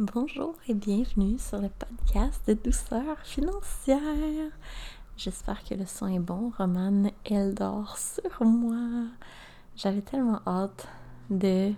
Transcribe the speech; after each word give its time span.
Bonjour 0.00 0.54
et 0.68 0.74
bienvenue 0.74 1.40
sur 1.40 1.60
le 1.60 1.70
podcast 1.70 2.40
de 2.46 2.54
douceur 2.54 3.18
financière. 3.24 4.52
J'espère 5.16 5.64
que 5.64 5.74
le 5.74 5.86
son 5.86 6.06
est 6.06 6.20
bon. 6.20 6.52
Romane, 6.56 7.10
elle 7.24 7.52
dort 7.52 7.98
sur 7.98 8.44
moi. 8.44 9.08
J'avais 9.74 10.02
tellement 10.02 10.40
hâte 10.46 10.86
de 11.30 11.72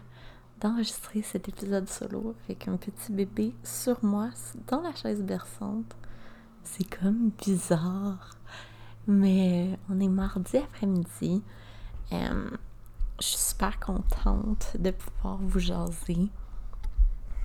d'enregistrer 0.60 1.22
cet 1.22 1.48
épisode 1.48 1.88
solo 1.88 2.34
avec 2.44 2.68
un 2.68 2.76
petit 2.76 3.10
bébé 3.10 3.54
sur 3.64 4.04
moi 4.04 4.28
dans 4.68 4.82
la 4.82 4.94
chaise 4.94 5.22
berçante. 5.22 5.96
C'est 6.62 6.84
comme 6.84 7.30
bizarre. 7.42 8.36
Mais 9.06 9.78
on 9.88 9.98
est 9.98 10.08
mardi 10.08 10.58
après-midi. 10.58 11.42
Euh, 12.12 12.50
je 13.18 13.26
suis 13.26 13.38
super 13.38 13.80
contente 13.80 14.76
de 14.78 14.90
pouvoir 14.90 15.38
vous 15.40 15.58
jaser 15.58 16.28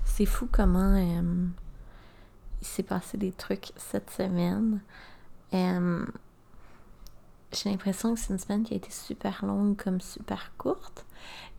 c'est 0.06 0.26
fou 0.26 0.48
comment 0.50 0.96
euh, 0.96 1.48
il 2.62 2.68
s'est 2.68 2.84
passé 2.84 3.18
des 3.18 3.32
trucs 3.32 3.72
cette 3.76 4.10
semaine. 4.12 4.82
Euh, 5.54 6.06
j'ai 7.52 7.70
l'impression 7.70 8.14
que 8.14 8.20
c'est 8.20 8.32
une 8.34 8.40
semaine 8.40 8.64
qui 8.64 8.74
a 8.74 8.78
été 8.78 8.92
super 8.92 9.46
longue 9.46 9.76
comme 9.76 10.00
super 10.00 10.54
courte. 10.58 11.06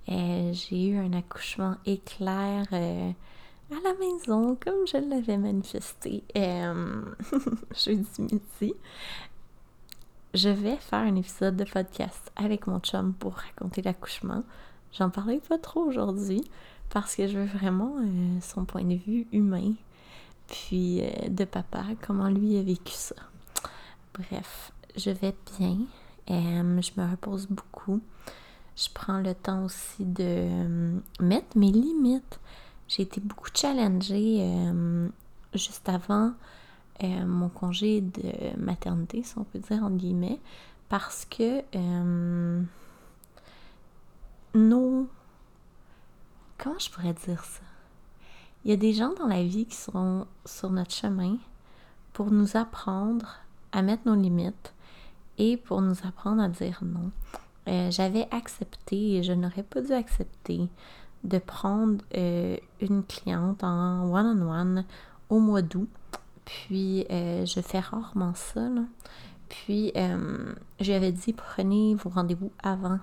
Euh, 0.09 0.52
j'ai 0.52 0.88
eu 0.88 0.96
un 0.96 1.12
accouchement 1.12 1.77
éclair 1.84 2.64
à 2.73 3.80
la 3.82 3.95
maison 3.98 4.56
comme 4.56 4.87
je 4.87 4.98
l'avais 4.98 5.37
manifesté 5.37 6.23
jeudi 6.34 8.20
midi. 8.20 8.74
Je 10.34 10.48
vais 10.48 10.76
faire 10.76 11.01
un 11.01 11.16
épisode 11.16 11.56
de 11.56 11.65
podcast 11.65 12.30
avec 12.37 12.66
mon 12.66 12.78
chum 12.78 13.15
pour 13.15 13.34
raconter 13.34 13.82
l'accouchement. 13.82 14.45
J'en 14.92 15.10
parlais 15.10 15.40
pas 15.40 15.59
trop 15.59 15.80
aujourd'hui 15.80 16.45
parce 16.90 17.16
que 17.16 17.26
je 17.26 17.38
veux 17.38 17.46
vraiment 17.46 17.96
euh, 17.98 18.40
son 18.40 18.64
point 18.64 18.84
de 18.84 18.95
vue 18.95 19.26
humain, 19.32 19.74
puis 20.46 21.02
euh, 21.02 21.28
de 21.28 21.45
papa, 21.45 21.84
comment 22.06 22.28
lui 22.28 22.59
a 22.59 22.62
vécu 22.62 22.92
ça. 22.92 23.16
Bref, 24.15 24.73
je 24.96 25.10
vais 25.10 25.34
bien, 25.59 25.79
euh, 26.30 26.80
je 26.80 27.01
me 27.01 27.10
repose 27.10 27.48
beaucoup. 27.48 28.01
Je 28.76 28.88
prends 28.92 29.20
le 29.20 29.34
temps 29.34 29.64
aussi 29.64 30.04
de 30.04 30.48
mettre 31.20 31.57
mes 31.57 31.73
limites. 31.73 32.40
J'ai 32.88 33.02
été 33.02 33.20
beaucoup 33.20 33.48
challengée 33.54 34.46
juste 35.54 35.88
avant 35.88 36.34
mon 37.02 37.48
congé 37.48 38.02
de 38.02 38.54
maternité, 38.59 39.23
si 39.23 39.38
on 39.38 39.45
peut 39.45 39.59
dire 39.60 39.82
en 39.82 39.90
guillemets, 39.90 40.38
parce 40.90 41.24
que 41.24 41.62
nos 44.54 45.09
comment 46.59 46.79
je 46.79 46.90
pourrais 46.90 47.15
dire 47.15 47.45
ça? 47.45 47.62
Il 48.65 48.71
y 48.71 48.74
a 48.74 48.76
des 48.76 48.93
gens 48.93 49.12
dans 49.15 49.29
la 49.29 49.45
vie 49.45 49.66
qui 49.66 49.76
seront 49.76 50.26
sur 50.45 50.71
notre 50.71 50.90
chemin 50.90 51.37
pour 52.13 52.30
nous 52.30 52.57
apprendre 52.57 53.37
à 53.73 53.82
mettre 53.82 54.02
nos 54.07 54.15
limites 54.15 54.74
et 55.38 55.57
pour 55.57 55.82
nous 55.82 55.95
apprendre 56.04 56.43
à 56.43 56.48
dire 56.48 56.80
non. 56.82 57.10
Euh, 57.68 57.90
j'avais 57.90 58.26
accepté 58.30 59.16
et 59.16 59.23
je 59.23 59.32
n'aurais 59.32 59.63
pas 59.63 59.80
dû 59.82 59.93
accepter 59.93 60.68
de 61.24 61.38
prendre 61.38 62.04
euh, 62.16 62.57
une 62.80 63.02
cliente 63.04 63.63
en 63.65 64.12
one-on-one 64.12 64.84
au 65.28 65.41
mois 65.41 65.62
d'août. 65.62 65.88
Puis 66.44 67.06
euh, 67.10 67.44
je 67.44 67.60
fais 67.60 67.81
rarement 67.81 68.34
ça. 68.34 68.69
Puis 69.48 69.93
je 69.94 70.84
lui 70.84 70.93
avais 70.93 71.12
dit 71.12 71.32
prenez 71.32 71.94
vos 71.94 72.10
rendez-vous 72.10 72.50
avant 72.62 72.98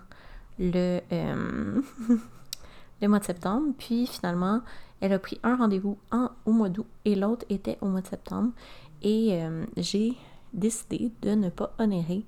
le 0.60 1.00
le 3.04 3.10
mois 3.10 3.20
de 3.20 3.26
septembre. 3.26 3.68
Puis 3.78 4.08
finalement, 4.08 4.62
elle 5.02 5.14
a 5.14 5.20
pris 5.20 5.40
un 5.44 5.56
rendez-vous 5.56 5.98
au 6.46 6.52
mois 6.52 6.70
d'août 6.70 6.88
et 7.06 7.14
l'autre 7.16 7.46
était 7.50 7.78
au 7.82 7.88
mois 7.88 8.02
de 8.02 8.08
septembre. 8.08 8.52
Et 9.04 9.34
euh, 9.34 9.66
j'ai 9.78 10.14
décidé 10.54 11.12
de 11.22 11.32
ne 11.32 11.50
pas 11.50 11.74
honorer 11.78 12.24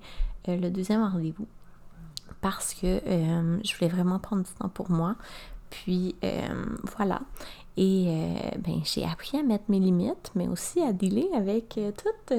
euh, 0.48 0.56
le 0.56 0.70
deuxième 0.70 1.02
rendez-vous 1.02 1.46
parce 2.42 2.74
que 2.74 2.86
euh, 2.86 3.58
je 3.64 3.74
voulais 3.74 3.90
vraiment 3.90 4.18
prendre 4.18 4.44
du 4.44 4.52
temps 4.52 4.68
pour 4.68 4.90
moi. 4.90 5.16
Puis 5.70 6.14
voilà. 6.96 7.20
Et 7.76 8.06
ben, 8.58 8.80
j'ai 8.84 9.04
appris 9.04 9.36
à 9.36 9.42
mettre 9.42 9.64
mes 9.68 9.80
limites, 9.80 10.30
mais 10.34 10.48
aussi 10.48 10.80
à 10.80 10.92
dealer 10.92 11.28
avec 11.34 11.78
tout 11.96 12.34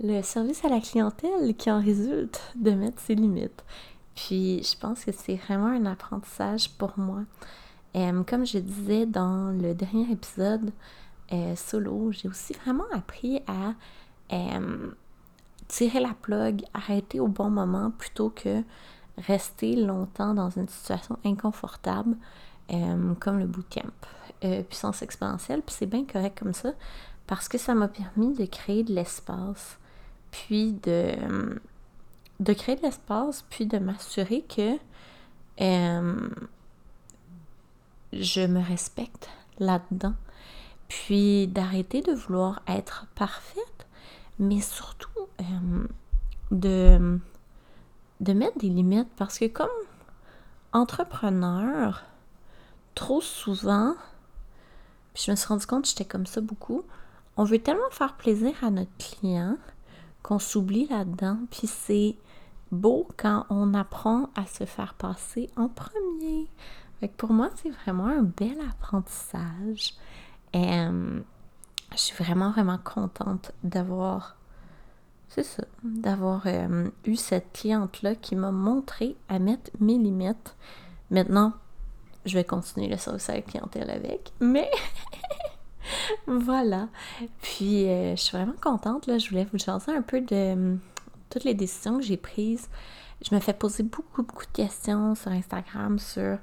le 0.00 0.22
service 0.22 0.64
à 0.64 0.68
la 0.68 0.80
clientèle 0.80 1.54
qui 1.56 1.70
en 1.70 1.80
résulte 1.80 2.40
de 2.56 2.70
mettre 2.70 3.00
ses 3.00 3.16
limites. 3.16 3.64
Puis 4.14 4.62
je 4.62 4.78
pense 4.78 5.04
que 5.04 5.12
c'est 5.12 5.36
vraiment 5.36 5.66
un 5.66 5.86
apprentissage 5.86 6.70
pour 6.70 6.92
moi. 6.98 7.22
Euh, 7.96 8.22
comme 8.24 8.46
je 8.46 8.58
disais 8.58 9.06
dans 9.06 9.50
le 9.50 9.74
dernier 9.74 10.10
épisode 10.10 10.72
euh, 11.32 11.54
solo, 11.56 12.10
j'ai 12.12 12.28
aussi 12.28 12.52
vraiment 12.64 12.84
appris 12.92 13.40
à 13.46 13.74
euh, 14.32 14.90
tirer 15.68 16.00
la 16.00 16.14
plug, 16.20 16.64
arrêter 16.74 17.20
au 17.20 17.28
bon 17.28 17.50
moment 17.50 17.90
plutôt 17.90 18.30
que 18.30 18.62
rester 19.18 19.76
longtemps 19.76 20.34
dans 20.34 20.50
une 20.50 20.68
situation 20.68 21.18
inconfortable 21.24 22.16
comme 23.20 23.38
le 23.38 23.46
bootcamp. 23.46 23.92
puissance 24.40 25.02
exponentielle, 25.02 25.60
puis 25.60 25.76
c'est 25.78 25.86
bien 25.86 26.04
correct 26.04 26.38
comme 26.38 26.54
ça 26.54 26.70
parce 27.26 27.48
que 27.48 27.58
ça 27.58 27.74
m'a 27.74 27.88
permis 27.88 28.34
de 28.34 28.46
créer 28.46 28.82
de 28.82 28.92
l'espace, 28.92 29.78
puis 30.30 30.72
de 30.72 31.14
de 32.40 32.52
créer 32.52 32.76
de 32.76 32.82
l'espace, 32.82 33.44
puis 33.48 33.66
de 33.66 33.78
m'assurer 33.78 34.42
que 34.42 34.76
euh, 35.60 36.28
je 38.12 38.40
me 38.40 38.60
respecte 38.60 39.28
là-dedans, 39.58 40.14
puis 40.88 41.46
d'arrêter 41.46 42.02
de 42.02 42.12
vouloir 42.12 42.62
être 42.66 43.06
parfaite, 43.14 43.86
mais 44.38 44.60
surtout 44.60 45.28
euh, 45.40 45.86
de, 46.50 47.20
de 48.20 48.32
mettre 48.32 48.58
des 48.58 48.68
limites, 48.68 49.10
parce 49.16 49.38
que 49.38 49.46
comme 49.46 49.68
entrepreneur, 50.72 52.04
trop 52.94 53.20
souvent, 53.20 53.94
puis 55.12 55.24
je 55.26 55.30
me 55.30 55.36
suis 55.36 55.46
rendu 55.46 55.66
compte 55.66 55.82
que 55.82 55.88
j'étais 55.88 56.04
comme 56.04 56.26
ça 56.26 56.40
beaucoup, 56.40 56.82
on 57.36 57.44
veut 57.44 57.58
tellement 57.58 57.90
faire 57.90 58.14
plaisir 58.14 58.52
à 58.62 58.70
notre 58.70 58.96
client 58.98 59.56
qu'on 60.24 60.40
s'oublie 60.40 60.86
là-dedans, 60.88 61.38
puis 61.50 61.68
c'est 61.68 62.16
beau 62.72 63.06
quand 63.16 63.44
on 63.50 63.74
apprend 63.74 64.30
à 64.34 64.46
se 64.46 64.64
faire 64.64 64.94
passer 64.94 65.50
en 65.54 65.68
premier. 65.68 66.48
pour 67.18 67.32
moi, 67.32 67.50
c'est 67.56 67.70
vraiment 67.70 68.06
un 68.06 68.22
bel 68.22 68.56
apprentissage. 68.68 69.94
Et 70.54 70.72
euh, 70.72 71.20
je 71.92 71.98
suis 71.98 72.24
vraiment, 72.24 72.50
vraiment 72.50 72.78
contente 72.78 73.52
d'avoir, 73.62 74.36
c'est 75.28 75.42
ça, 75.44 75.64
d'avoir 75.82 76.46
euh, 76.46 76.88
eu 77.04 77.16
cette 77.16 77.52
cliente-là 77.52 78.14
qui 78.14 78.34
m'a 78.34 78.50
montré 78.50 79.16
à 79.28 79.38
mettre 79.38 79.70
mes 79.78 79.98
limites. 79.98 80.56
Maintenant, 81.10 81.52
je 82.24 82.34
vais 82.34 82.44
continuer 82.44 82.88
le 82.88 82.96
service 82.96 83.28
à 83.28 83.34
la 83.34 83.42
clientèle 83.42 83.90
avec, 83.90 84.32
mais 84.40 84.70
voilà. 86.26 86.88
Puis, 87.42 87.88
euh, 87.88 88.16
je 88.16 88.20
suis 88.20 88.36
vraiment 88.36 88.56
contente, 88.60 89.06
là. 89.06 89.18
Je 89.18 89.28
voulais 89.28 89.46
vous 89.50 89.58
jaser 89.58 89.92
un 89.92 90.02
peu 90.02 90.20
de 90.20 90.76
toutes 91.30 91.44
les 91.44 91.54
décisions 91.54 91.98
que 91.98 92.04
j'ai 92.04 92.16
prises, 92.16 92.68
je 93.22 93.34
me 93.34 93.40
fais 93.40 93.52
poser 93.52 93.82
beaucoup, 93.82 94.22
beaucoup 94.22 94.44
de 94.44 94.52
questions 94.52 95.14
sur 95.14 95.30
Instagram 95.30 95.98
sur 95.98 96.38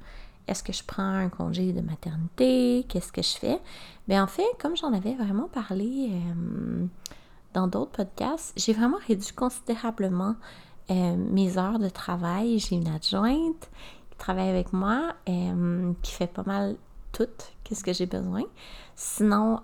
est-ce 0.47 0.63
que 0.63 0.73
je 0.73 0.83
prends 0.83 1.03
un 1.03 1.29
congé 1.29 1.71
de 1.71 1.81
maternité, 1.81 2.85
qu'est-ce 2.89 3.11
que 3.11 3.21
je 3.21 3.37
fais? 3.37 3.59
Mais 4.07 4.19
en 4.19 4.27
fait, 4.27 4.47
comme 4.59 4.75
j'en 4.75 4.91
avais 4.91 5.13
vraiment 5.13 5.47
parlé 5.47 6.09
euh, 6.11 6.85
dans 7.53 7.67
d'autres 7.67 7.91
podcasts, 7.91 8.53
j'ai 8.57 8.73
vraiment 8.73 8.97
réduit 9.07 9.33
considérablement 9.33 10.35
euh, 10.89 11.15
mes 11.15 11.57
heures 11.57 11.79
de 11.79 11.89
travail. 11.89 12.59
J'ai 12.59 12.75
une 12.75 12.87
adjointe 12.87 13.69
qui 14.09 14.17
travaille 14.17 14.49
avec 14.49 14.73
moi, 14.73 15.13
euh, 15.29 15.93
qui 16.01 16.11
fait 16.11 16.27
pas 16.27 16.43
mal 16.45 16.75
tout, 17.11 17.27
qu'est-ce 17.63 17.83
que 17.83 17.93
j'ai 17.93 18.05
besoin. 18.05 18.43
Sinon, 18.95 19.61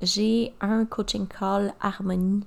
j'ai 0.00 0.54
un 0.60 0.84
coaching 0.84 1.26
call 1.26 1.74
harmonie 1.80 2.44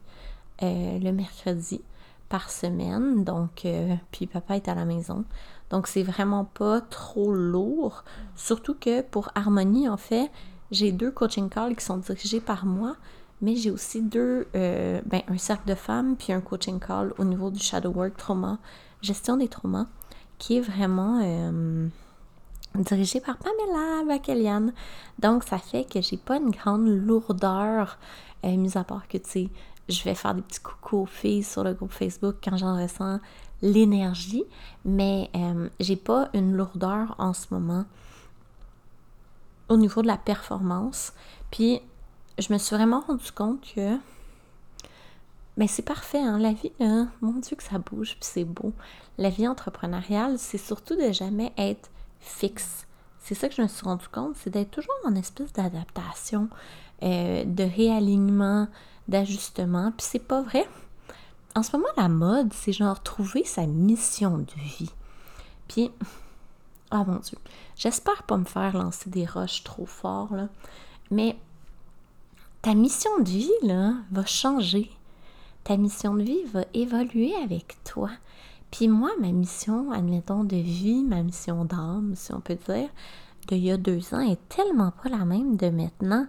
le 0.61 1.11
mercredi 1.11 1.81
par 2.29 2.49
semaine. 2.49 3.23
Donc, 3.23 3.65
euh, 3.65 3.95
puis 4.11 4.27
papa 4.27 4.55
est 4.55 4.67
à 4.67 4.75
la 4.75 4.85
maison. 4.85 5.25
Donc, 5.69 5.87
c'est 5.87 6.03
vraiment 6.03 6.45
pas 6.45 6.81
trop 6.81 7.33
lourd. 7.33 8.03
Surtout 8.35 8.75
que 8.75 9.01
pour 9.01 9.29
Harmonie, 9.35 9.89
en 9.89 9.97
fait, 9.97 10.29
j'ai 10.71 10.91
deux 10.91 11.11
coaching 11.11 11.49
calls 11.49 11.75
qui 11.75 11.83
sont 11.83 11.97
dirigés 11.97 12.39
par 12.39 12.65
moi, 12.65 12.95
mais 13.41 13.55
j'ai 13.55 13.71
aussi 13.71 14.01
deux, 14.01 14.47
euh, 14.55 15.01
ben, 15.05 15.21
un 15.27 15.37
cercle 15.37 15.67
de 15.67 15.75
femmes, 15.75 16.15
puis 16.17 16.33
un 16.33 16.41
coaching 16.41 16.79
call 16.79 17.13
au 17.17 17.23
niveau 17.23 17.49
du 17.49 17.59
shadow 17.59 17.91
work 17.91 18.15
trauma, 18.17 18.59
gestion 19.01 19.37
des 19.37 19.47
traumas, 19.47 19.87
qui 20.37 20.57
est 20.57 20.61
vraiment 20.61 21.21
euh, 21.23 21.87
dirigé 22.83 23.19
par 23.21 23.37
Pamela 23.37 24.03
Bakelian. 24.05 24.71
Donc, 25.19 25.43
ça 25.43 25.57
fait 25.57 25.85
que 25.85 26.01
j'ai 26.01 26.17
pas 26.17 26.37
une 26.37 26.51
grande 26.51 26.87
lourdeur, 26.87 27.97
mis 28.43 28.77
à 28.77 28.83
part 28.83 29.07
que, 29.07 29.17
tu 29.17 29.29
sais, 29.29 29.49
je 29.89 30.03
vais 30.03 30.15
faire 30.15 30.33
des 30.33 30.41
petits 30.41 30.59
coucou 30.59 31.03
aux 31.03 31.05
filles 31.05 31.43
sur 31.43 31.63
le 31.63 31.73
groupe 31.73 31.91
Facebook 31.91 32.35
quand 32.43 32.57
j'en 32.57 32.81
ressens 32.81 33.19
l'énergie, 33.61 34.43
mais 34.83 35.29
euh, 35.35 35.69
j'ai 35.79 35.95
pas 35.95 36.29
une 36.33 36.53
lourdeur 36.55 37.15
en 37.17 37.33
ce 37.33 37.47
moment 37.51 37.85
au 39.69 39.77
niveau 39.77 40.01
de 40.01 40.07
la 40.07 40.17
performance. 40.17 41.13
Puis 41.51 41.81
je 42.37 42.51
me 42.51 42.57
suis 42.57 42.75
vraiment 42.75 43.01
rendu 43.01 43.31
compte 43.31 43.61
que 43.75 43.97
mais 45.57 45.67
ben, 45.67 45.67
c'est 45.69 45.83
parfait, 45.85 46.19
hein, 46.19 46.37
la 46.37 46.51
vie, 46.51 46.73
là, 46.81 47.07
mon 47.21 47.39
Dieu 47.39 47.55
que 47.55 47.63
ça 47.63 47.77
bouge, 47.77 48.17
puis 48.19 48.29
c'est 48.29 48.43
beau. 48.43 48.73
La 49.17 49.29
vie 49.29 49.47
entrepreneuriale, 49.47 50.37
c'est 50.37 50.57
surtout 50.57 50.97
de 50.97 51.13
jamais 51.13 51.53
être 51.57 51.89
fixe. 52.25 52.85
C'est 53.19 53.35
ça 53.35 53.49
que 53.49 53.55
je 53.55 53.61
me 53.61 53.67
suis 53.67 53.83
rendu 53.83 54.07
compte, 54.07 54.35
c'est 54.35 54.49
d'être 54.49 54.71
toujours 54.71 54.93
en 55.05 55.15
espèce 55.15 55.51
d'adaptation, 55.53 56.49
euh, 57.03 57.43
de 57.43 57.63
réalignement, 57.63 58.67
d'ajustement. 59.07 59.91
Puis 59.97 60.07
c'est 60.09 60.19
pas 60.19 60.41
vrai. 60.41 60.67
En 61.55 61.63
ce 61.63 61.75
moment, 61.75 61.89
la 61.97 62.09
mode, 62.09 62.53
c'est 62.53 62.73
genre 62.73 63.01
trouver 63.01 63.43
sa 63.43 63.65
mission 63.65 64.37
de 64.37 64.61
vie. 64.61 64.91
Puis, 65.67 65.89
oh 66.91 67.03
mon 67.07 67.19
Dieu, 67.19 67.37
j'espère 67.75 68.23
pas 68.23 68.37
me 68.37 68.45
faire 68.45 68.75
lancer 68.75 69.09
des 69.09 69.25
roches 69.25 69.63
trop 69.63 69.85
fort. 69.85 70.33
Mais 71.09 71.37
ta 72.61 72.75
mission 72.75 73.11
de 73.19 73.29
vie, 73.29 73.51
là, 73.63 73.93
va 74.11 74.25
changer 74.25 74.91
ta 75.65 75.77
mission 75.77 76.13
de 76.13 76.21
vie 76.21 76.43
va 76.53 76.63
évoluer 76.73 77.33
avec 77.43 77.75
toi. 77.83 78.11
Puis 78.75 78.89
moi, 78.89 79.11
ma 79.21 79.31
mission, 79.31 79.93
admettons, 79.93 80.43
de 80.43 80.57
vie, 80.57 81.05
ma 81.05 81.23
mission 81.23 81.63
d'âme, 81.63 82.11
si 82.13 82.33
on 82.33 82.41
peut 82.41 82.57
dire, 82.67 82.89
d'il 83.47 83.59
y 83.59 83.71
a 83.71 83.77
deux 83.77 84.13
ans 84.13 84.19
est 84.19 84.49
tellement 84.49 84.91
pas 84.91 85.07
la 85.07 85.23
même 85.23 85.55
de 85.55 85.69
maintenant. 85.69 86.27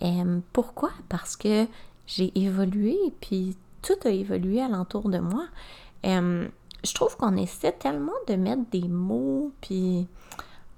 Euh, 0.00 0.40
pourquoi? 0.54 0.88
Parce 1.10 1.36
que 1.36 1.66
j'ai 2.06 2.32
évolué, 2.34 2.96
puis 3.20 3.58
tout 3.82 3.92
a 4.06 4.08
évolué 4.08 4.62
alentour 4.62 5.10
de 5.10 5.18
moi. 5.18 5.44
Euh, 6.06 6.48
je 6.82 6.94
trouve 6.94 7.18
qu'on 7.18 7.36
essaie 7.36 7.72
tellement 7.72 8.12
de 8.26 8.36
mettre 8.36 8.62
des 8.70 8.88
mots, 8.88 9.52
puis 9.60 10.06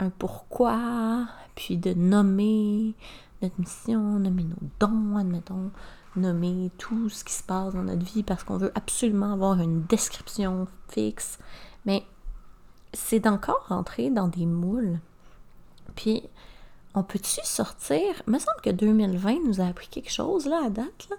un 0.00 0.11
pourquoi, 0.11 1.28
puis 1.55 1.76
de 1.76 1.94
nommer 1.94 2.93
notre 3.40 3.61
mission, 3.61 4.19
nommer 4.19 4.43
nos 4.43 4.69
dons, 4.81 5.16
admettons, 5.16 5.70
nommer 6.16 6.70
tout 6.78 7.08
ce 7.08 7.25
qui 7.25 7.32
se 7.32 7.43
passe 7.43 7.75
dans 7.75 7.82
notre 7.82 8.05
vie 8.05 8.22
parce 8.22 8.44
qu'on 8.44 8.56
veut 8.56 8.72
absolument 8.75 9.32
avoir 9.32 9.61
une 9.61 9.82
description 9.82 10.66
fixe. 10.88 11.38
Mais 11.84 12.05
c'est 12.93 13.20
d'encore 13.20 13.66
rentrer 13.69 14.11
dans 14.11 14.28
des 14.28 14.46
moules. 14.46 14.99
Puis, 15.96 16.22
on 16.94 17.02
peut-tu 17.02 17.40
sortir? 17.44 18.00
Il 18.26 18.32
me 18.32 18.38
semble 18.38 18.61
que 18.62 18.70
2020 18.70 19.44
nous 19.46 19.61
a 19.61 19.66
appris 19.66 19.88
quelque 19.88 20.12
chose, 20.12 20.46
là, 20.46 20.62
à 20.66 20.70
date. 20.70 21.08
Je 21.11 21.14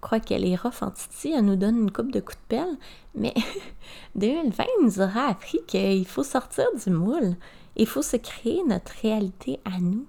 crois 0.00 0.20
qu'elle 0.20 0.44
est 0.44 0.56
rough 0.56 0.82
en 0.82 0.92
elle 1.24 1.44
nous 1.44 1.54
donne 1.54 1.78
une 1.78 1.92
coupe 1.92 2.10
de 2.10 2.18
coups 2.18 2.36
de 2.36 2.56
pelle, 2.56 2.76
mais 3.14 3.34
2020 4.16 4.64
nous 4.82 5.00
aura 5.00 5.28
appris 5.28 5.60
qu'il 5.66 6.06
faut 6.06 6.24
sortir 6.24 6.66
du 6.84 6.90
moule. 6.90 7.36
Il 7.76 7.86
faut 7.86 8.02
se 8.02 8.16
créer 8.16 8.62
notre 8.66 8.92
réalité 9.00 9.60
à 9.64 9.78
nous, 9.78 10.04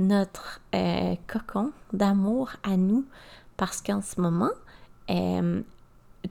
notre 0.00 0.60
euh, 0.74 1.14
cocon 1.28 1.70
d'amour 1.92 2.50
à 2.64 2.76
nous, 2.76 3.04
parce 3.58 3.82
qu'en 3.82 4.00
ce 4.00 4.18
moment, 4.18 4.52
euh, 5.10 5.60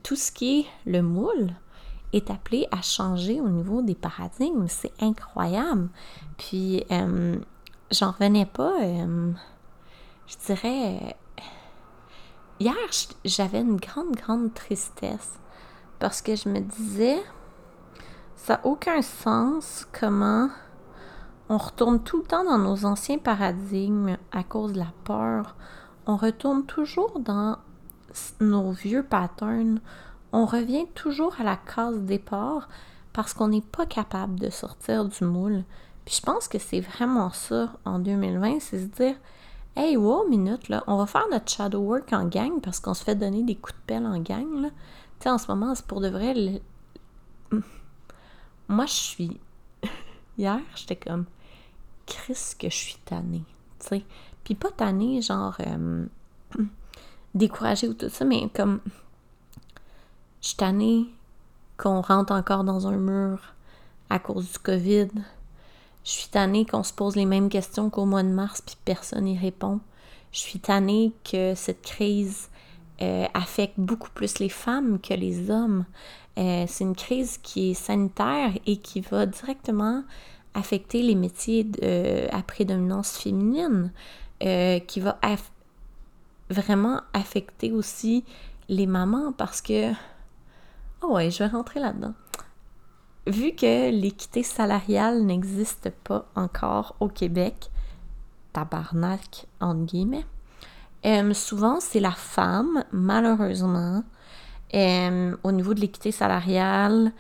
tout 0.02 0.16
ce 0.16 0.32
qui 0.32 0.62
est 0.62 0.66
le 0.90 1.04
moule 1.04 1.52
est 2.14 2.32
appelé 2.32 2.68
à 2.72 2.82
changer 2.82 3.40
au 3.40 3.50
niveau 3.50 3.84
des 3.84 3.94
paradigmes. 3.94 4.66
C'est 4.68 4.94
incroyable. 5.00 5.90
Puis, 6.38 6.84
euh, 6.92 7.36
j'en 7.92 8.12
revenais 8.12 8.48
pas. 8.48 8.82
Euh, 8.82 9.32
je 10.26 10.36
dirais. 10.48 11.16
Hier, 12.60 12.76
j'avais 13.24 13.62
une 13.62 13.78
grande, 13.78 14.16
grande 14.16 14.52
tristesse 14.54 15.38
parce 16.00 16.24
que 16.24 16.36
je 16.36 16.50
me 16.50 16.60
disais, 16.60 17.22
ça 18.36 18.54
n'a 18.54 18.66
aucun 18.66 19.02
sens 19.04 19.86
comment 19.92 20.50
on 21.50 21.58
retourne 21.58 22.02
tout 22.02 22.18
le 22.18 22.24
temps 22.24 22.44
dans 22.44 22.58
nos 22.58 22.86
anciens 22.86 23.20
paradigmes 23.20 24.18
à 24.32 24.44
cause 24.44 24.74
de 24.74 24.80
la 24.80 24.92
peur, 25.04 25.56
on 26.08 26.16
retourne 26.16 26.66
toujours 26.66 27.20
dans 27.20 27.58
nos 28.40 28.72
vieux 28.72 29.04
patterns. 29.04 29.80
On 30.32 30.46
revient 30.46 30.88
toujours 30.96 31.36
à 31.40 31.44
la 31.44 31.58
case 31.58 32.00
départ 32.00 32.70
parce 33.14 33.34
qu'on 33.34 33.50
n'est 33.50 33.62
pas 33.62 33.86
capable 33.86 34.40
de 34.40 34.50
sortir 34.50 35.06
du 35.06 35.24
moule. 35.26 35.64
Puis 36.06 36.16
je 36.16 36.22
pense 36.22 36.48
que 36.48 36.58
c'est 36.58 36.80
vraiment 36.80 37.32
ça 37.32 37.74
en 37.84 38.00
2020, 38.00 38.60
c'est 38.62 38.80
se 38.80 38.86
dire 38.86 39.16
Hey, 39.76 39.96
wow, 39.98 40.28
minute, 40.28 40.70
là, 40.70 40.84
on 40.88 40.98
va 40.98 41.06
faire 41.06 41.28
notre 41.30 41.52
shadow 41.52 41.80
work 41.80 42.12
en 42.14 42.26
gang 42.26 42.62
parce 42.62 42.80
qu'on 42.80 42.94
se 42.94 43.04
fait 43.04 43.14
donner 43.14 43.44
des 43.44 43.56
coups 43.56 43.76
de 43.76 43.82
pelle 43.86 44.06
en 44.08 44.20
gang, 44.20 44.62
là. 44.62 44.70
Tu 45.20 45.24
sais, 45.24 45.30
en 45.30 45.38
ce 45.38 45.48
moment, 45.48 45.76
c'est 45.76 45.86
pour 45.86 46.02
de 46.02 46.08
vrai. 46.08 46.62
Moi, 48.70 48.86
je 48.86 48.94
suis. 48.94 49.40
Hier, 50.38 50.60
j'étais 50.76 50.96
comme 50.96 51.26
Chris, 52.08 52.56
que 52.58 52.70
je 52.70 52.76
suis 52.76 52.98
tannée. 53.06 53.44
Tu 53.80 53.88
sais, 53.88 54.06
puis 54.48 54.56
pas 54.56 54.72
tanner, 54.72 55.22
genre 55.22 55.58
euh, 55.60 56.06
découragé 57.36 57.90
ou 57.90 57.94
tout 57.94 58.08
ça, 58.08 58.24
mais 58.24 58.48
comme 58.56 58.80
je 60.42 60.48
suis 60.48 60.56
tannée 60.56 61.08
qu'on 61.76 62.00
rentre 62.00 62.32
encore 62.32 62.64
dans 62.64 62.88
un 62.88 62.96
mur 62.96 63.42
à 64.10 64.20
cause 64.20 64.50
du 64.50 64.60
COVID. 64.60 65.10
Je 66.06 66.10
suis 66.10 66.30
tannée 66.30 66.66
qu'on 66.66 66.84
se 66.84 66.94
pose 66.94 67.18
les 67.18 67.26
mêmes 67.26 67.50
questions 67.50 67.90
qu'au 67.90 68.06
mois 68.06 68.24
de 68.24 68.30
mars 68.30 68.62
puis 68.66 68.78
personne 68.86 69.26
n'y 69.26 69.38
répond. 69.38 69.82
Je 70.32 70.40
suis 70.40 70.60
tannée 70.60 71.12
que 71.30 71.54
cette 71.54 71.82
crise 71.82 72.48
euh, 73.02 73.26
affecte 73.34 73.78
beaucoup 73.78 74.12
plus 74.12 74.40
les 74.40 74.48
femmes 74.48 75.02
que 75.02 75.14
les 75.14 75.52
hommes. 75.52 75.84
Euh, 76.38 76.64
c'est 76.70 76.86
une 76.86 76.96
crise 76.96 77.38
qui 77.38 77.72
est 77.72 77.74
sanitaire 77.74 78.54
et 78.66 78.78
qui 78.78 79.02
va 79.02 79.26
directement 79.26 80.06
affecter 80.54 81.02
les 81.02 81.16
métiers 81.16 81.70
à 82.32 82.42
prédominance 82.44 83.18
féminine. 83.18 83.92
Euh, 84.44 84.78
qui 84.80 85.00
va 85.00 85.18
vraiment 86.52 87.02
affecter 87.12 87.72
aussi 87.72 88.24
les 88.70 88.86
mamans 88.86 89.32
parce 89.32 89.62
que, 89.62 89.92
oh 91.02 91.16
ouais, 91.16 91.32
je 91.32 91.40
vais 91.40 91.48
rentrer 91.48 91.80
là-dedans. 91.80 92.14
Vu 93.26 93.54
que 93.54 93.90
l'équité 93.90 94.44
salariale 94.44 95.24
n'existe 95.24 95.90
pas 96.04 96.28
encore 96.36 96.96
au 97.00 97.08
Québec, 97.08 97.72
tabarnak, 98.54 99.48
entre 99.60 99.86
guillemets, 99.86 100.26
euh, 101.08 101.34
souvent 101.34 101.80
c'est 101.80 102.00
la 102.00 102.12
femme, 102.12 102.84
malheureusement, 102.92 104.04
euh, 104.76 105.36
au 105.44 105.52
niveau 105.52 105.74
de 105.74 105.80
l'équité 105.80 106.12
salariale, 106.12 107.12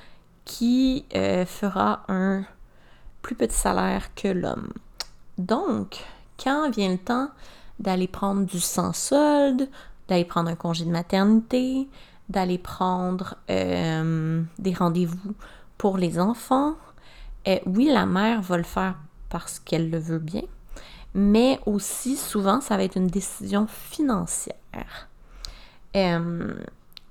qui 0.46 1.04
fera 1.12 2.04
un 2.10 2.44
plus 3.24 3.36
petit 3.36 3.58
salaire 3.58 4.14
que 4.14 4.28
l'homme. 4.28 4.72
Donc, 5.38 6.06
quand 6.42 6.70
vient 6.70 6.92
le 6.92 6.98
temps 6.98 7.30
d'aller 7.80 8.08
prendre 8.08 8.46
du 8.46 8.60
sans 8.60 8.94
solde, 8.94 9.70
d'aller 10.08 10.26
prendre 10.26 10.50
un 10.50 10.56
congé 10.56 10.86
de 10.86 10.92
maternité, 10.92 11.88
d'aller 12.30 12.58
prendre 12.58 13.36
euh, 13.50 14.42
des 14.60 14.74
rendez-vous 14.74 15.34
pour 15.78 15.98
les 15.98 16.20
enfants, 16.20 16.76
euh, 17.48 17.60
oui, 17.66 17.90
la 17.92 18.06
mère 18.06 18.42
va 18.42 18.58
le 18.58 18.64
faire 18.64 18.96
parce 19.30 19.60
qu'elle 19.60 19.90
le 19.90 20.00
veut 20.00 20.20
bien, 20.20 20.44
mais 21.14 21.60
aussi 21.66 22.18
souvent, 22.18 22.62
ça 22.62 22.78
va 22.78 22.84
être 22.84 22.98
une 22.98 23.08
décision 23.08 23.68
financière. 23.68 25.08
Euh, 25.96 26.54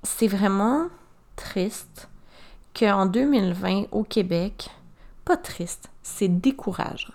c'est 0.03 0.29
vraiment 0.29 0.87
triste 1.37 2.09
qu'en 2.75 3.07
2020, 3.07 3.87
au 3.93 4.05
Québec, 4.05 4.71
pas 5.25 5.37
triste, 5.37 5.91
c'est 6.03 6.29
décourageant 6.29 7.13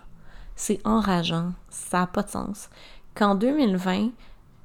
c'est 0.55 0.79
enrageant, 0.86 1.53
ça 1.70 2.01
n'a 2.01 2.08
pas 2.08 2.24
de 2.24 2.29
sens. 2.29 2.70
Qu'en 3.15 3.36
2020, 3.36 4.10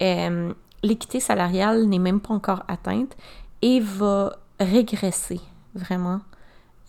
euh, 0.02 0.52
l'équité 0.82 1.20
salariale 1.20 1.84
n'est 1.86 1.98
même 1.98 2.20
pas 2.20 2.34
encore 2.34 2.62
atteinte 2.68 3.16
et 3.62 3.80
va 3.80 4.36
régresser 4.60 5.40
vraiment 5.74 6.20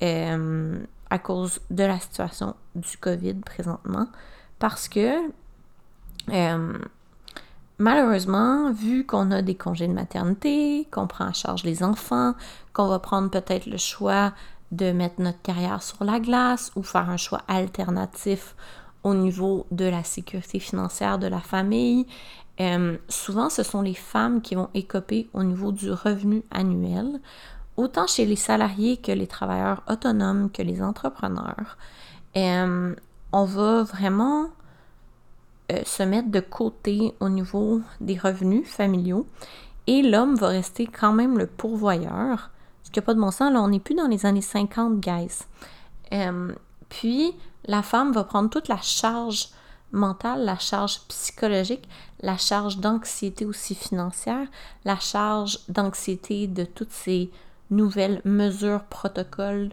euh, 0.01 0.79
à 1.09 1.19
cause 1.19 1.61
de 1.69 1.83
la 1.83 1.99
situation 1.99 2.55
du 2.75 2.97
COVID 2.97 3.35
présentement. 3.35 4.07
Parce 4.59 4.87
que 4.87 5.29
euh, 6.29 6.77
malheureusement, 7.77 8.71
vu 8.71 9.05
qu'on 9.05 9.31
a 9.31 9.41
des 9.41 9.55
congés 9.55 9.87
de 9.87 9.93
maternité, 9.93 10.87
qu'on 10.91 11.07
prend 11.07 11.25
en 11.25 11.33
charge 11.33 11.63
les 11.63 11.83
enfants, 11.83 12.33
qu'on 12.73 12.87
va 12.87 12.99
prendre 12.99 13.29
peut-être 13.29 13.65
le 13.65 13.77
choix 13.77 14.33
de 14.71 14.91
mettre 14.91 15.21
notre 15.21 15.41
carrière 15.41 15.81
sur 15.81 16.03
la 16.03 16.19
glace 16.19 16.71
ou 16.75 16.83
faire 16.83 17.09
un 17.09 17.17
choix 17.17 17.41
alternatif 17.47 18.55
au 19.07 19.13
niveau 19.13 19.65
de 19.71 19.85
la 19.85 20.03
sécurité 20.03 20.59
financière 20.59 21.17
de 21.17 21.27
la 21.27 21.39
famille. 21.39 22.05
Euh, 22.59 22.97
souvent, 23.07 23.49
ce 23.49 23.63
sont 23.63 23.81
les 23.81 23.93
femmes 23.93 24.41
qui 24.41 24.55
vont 24.55 24.69
écoper 24.73 25.29
au 25.33 25.43
niveau 25.43 25.71
du 25.71 25.91
revenu 25.91 26.43
annuel, 26.51 27.21
autant 27.77 28.07
chez 28.07 28.25
les 28.25 28.35
salariés 28.35 28.97
que 28.97 29.11
les 29.11 29.27
travailleurs 29.27 29.83
autonomes, 29.87 30.51
que 30.51 30.61
les 30.61 30.81
entrepreneurs. 30.81 31.77
Euh, 32.35 32.93
on 33.31 33.45
va 33.45 33.83
vraiment 33.83 34.47
euh, 35.71 35.81
se 35.85 36.03
mettre 36.03 36.29
de 36.29 36.41
côté 36.41 37.13
au 37.21 37.29
niveau 37.29 37.81
des 38.01 38.17
revenus 38.17 38.67
familiaux 38.67 39.25
et 39.85 40.01
l'homme 40.01 40.35
va 40.35 40.49
rester 40.49 40.85
quand 40.85 41.13
même 41.13 41.37
le 41.37 41.47
pourvoyeur. 41.47 42.51
Ce 42.83 42.91
qui 42.91 42.99
n'a 42.99 43.05
pas 43.05 43.13
de 43.13 43.19
bon 43.21 43.31
sens, 43.31 43.53
là, 43.53 43.61
on 43.61 43.69
n'est 43.69 43.79
plus 43.79 43.95
dans 43.95 44.07
les 44.07 44.25
années 44.25 44.41
50, 44.41 44.99
guys. 44.99 45.45
Puis, 46.89 47.33
la 47.65 47.83
femme 47.83 48.11
va 48.11 48.23
prendre 48.23 48.49
toute 48.49 48.67
la 48.67 48.81
charge 48.81 49.49
mentale, 49.91 50.45
la 50.45 50.57
charge 50.57 51.01
psychologique, 51.07 51.87
la 52.21 52.37
charge 52.37 52.77
d'anxiété 52.77 53.45
aussi 53.45 53.75
financière, 53.75 54.47
la 54.85 54.97
charge 54.97 55.59
d'anxiété 55.69 56.47
de 56.47 56.63
toutes 56.63 56.91
ces 56.91 57.31
nouvelles 57.69 58.21
mesures, 58.25 58.83
protocoles, 58.83 59.71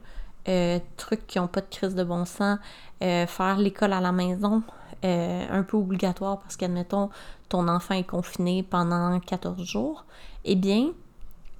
euh, 0.48 0.78
trucs 0.96 1.26
qui 1.26 1.38
n'ont 1.38 1.46
pas 1.46 1.60
de 1.60 1.68
crise 1.70 1.94
de 1.94 2.04
bon 2.04 2.24
sens, 2.24 2.58
euh, 3.02 3.26
faire 3.26 3.56
l'école 3.56 3.92
à 3.92 4.00
la 4.00 4.12
maison, 4.12 4.62
euh, 5.04 5.46
un 5.50 5.62
peu 5.62 5.76
obligatoire 5.76 6.40
parce 6.40 6.56
qu'admettons, 6.56 7.10
ton 7.48 7.68
enfant 7.68 7.94
est 7.94 8.04
confiné 8.04 8.62
pendant 8.62 9.18
14 9.20 9.62
jours, 9.64 10.04
eh 10.44 10.56
bien, 10.56 10.90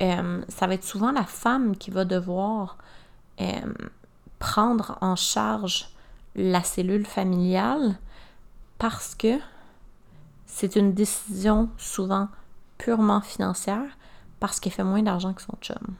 ça 0.00 0.66
va 0.66 0.75
être 0.75 0.84
souvent 0.84 1.12
la 1.12 1.25
femme 1.25 1.76
qui 1.78 1.90
va 1.90 2.04
devoir 2.04 2.76
prendre 4.44 4.98
en 5.00 5.16
charge 5.16 5.88
la 6.36 6.62
cellule 6.62 7.06
familiale 7.06 7.96
parce 8.76 9.14
que 9.14 9.38
c'est 10.44 10.76
une 10.76 10.92
décision 10.92 11.70
souvent 11.78 12.28
purement 12.76 13.22
financière 13.22 13.88
parce 14.40 14.60
qu'elle 14.60 14.74
fait 14.74 14.84
moins 14.84 15.02
d'argent 15.02 15.32
que 15.32 15.40
son 15.40 15.56
chum. 15.62 15.94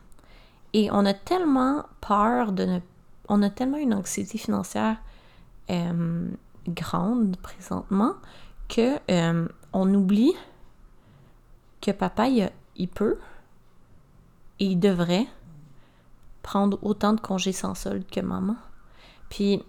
Et 0.75 0.91
on 0.93 1.07
a 1.07 1.15
tellement 1.15 1.87
peur 2.03 2.53
de 2.53 2.65
ne... 2.65 2.81
On 3.31 3.41
a 3.43 3.49
tellement 3.49 3.79
une 3.79 3.95
anxiété 3.95 4.37
financière 4.37 4.99
euh, 5.71 6.29
grande 6.69 7.39
présentement 7.39 8.13
que 8.69 8.99
euh, 9.11 9.49
on 9.73 9.95
oublie 9.95 10.35
que 11.81 11.93
papa, 11.93 12.29
il, 12.29 12.89
peut 12.89 13.19
et 14.61 14.67
il 14.67 14.79
devrait 14.79 15.29
autant 16.83 17.13
de 17.13 17.21
congés 17.21 17.53
sans 17.53 17.75
solde 17.75 18.07
que 18.07 18.21
maman. 18.21 18.57
Puis 19.29 19.63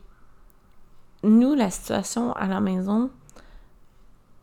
nous, 1.24 1.56
la 1.56 1.70
situation 1.70 2.34
à 2.34 2.48
la 2.48 2.60
maison 2.60 3.10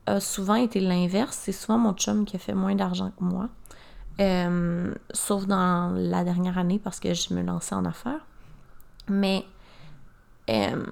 a 0.07 0.21
souvent 0.21 0.57
été 0.57 0.81
l'inverse. 0.81 1.39
C'est 1.41 1.53
souvent 1.53 1.79
mon 1.79 1.93
chum 1.95 2.25
qui 2.25 2.37
a 2.37 2.39
fait 2.39 2.55
moins 2.55 2.75
d'argent 2.75 3.13
que 3.17 3.25
moi. 3.25 3.49
Euh, 4.21 4.95
sauf 5.13 5.47
dans 5.47 5.93
la 5.95 6.23
dernière 6.25 6.59
année 6.59 6.79
parce 6.79 7.01
que 7.01 7.15
je 7.15 7.33
me 7.35 7.43
lançais 7.43 7.75
en 7.75 7.85
affaires. 7.85 8.27
Mais 9.09 9.45
euh, 10.51 10.85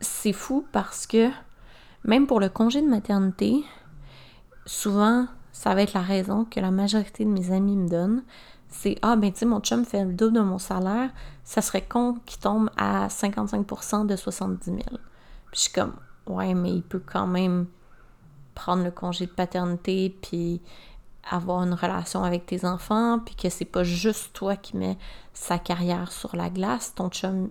c'est 0.00 0.32
fou 0.32 0.66
parce 0.72 1.06
que 1.06 1.30
même 2.04 2.26
pour 2.26 2.40
le 2.40 2.48
congé 2.48 2.82
de 2.82 2.88
maternité, 2.88 3.64
souvent 4.66 5.26
ça 5.52 5.74
va 5.74 5.82
être 5.82 5.92
la 5.92 6.02
raison 6.02 6.44
que 6.44 6.60
la 6.60 6.70
majorité 6.70 7.24
de 7.24 7.30
mes 7.30 7.52
amis 7.52 7.76
me 7.76 7.88
donnent. 7.88 8.24
C'est 8.72 8.98
Ah, 9.02 9.16
ben 9.16 9.30
tu 9.30 9.40
sais, 9.40 9.46
mon 9.46 9.60
chum 9.60 9.84
fait 9.84 10.04
le 10.04 10.14
double 10.14 10.36
de 10.36 10.40
mon 10.40 10.58
salaire, 10.58 11.10
ça 11.44 11.60
serait 11.60 11.82
con 11.82 12.16
qu'il 12.24 12.40
tombe 12.40 12.70
à 12.76 13.08
55% 13.08 14.06
de 14.06 14.16
70 14.16 14.64
000. 14.64 14.78
Puis 14.80 14.96
je 15.52 15.60
suis 15.60 15.72
comme 15.72 15.94
Ouais, 16.26 16.54
mais 16.54 16.70
il 16.70 16.82
peut 16.82 17.02
quand 17.04 17.26
même 17.26 17.66
prendre 18.54 18.82
le 18.82 18.90
congé 18.90 19.26
de 19.26 19.30
paternité, 19.30 20.16
puis 20.22 20.60
avoir 21.30 21.62
une 21.62 21.74
relation 21.74 22.24
avec 22.24 22.46
tes 22.46 22.64
enfants, 22.64 23.18
puis 23.18 23.34
que 23.34 23.48
c'est 23.48 23.64
pas 23.64 23.84
juste 23.84 24.32
toi 24.32 24.56
qui 24.56 24.76
mets 24.76 24.98
sa 25.34 25.58
carrière 25.58 26.10
sur 26.12 26.34
la 26.34 26.48
glace. 26.48 26.94
Ton 26.94 27.10
chum, 27.10 27.50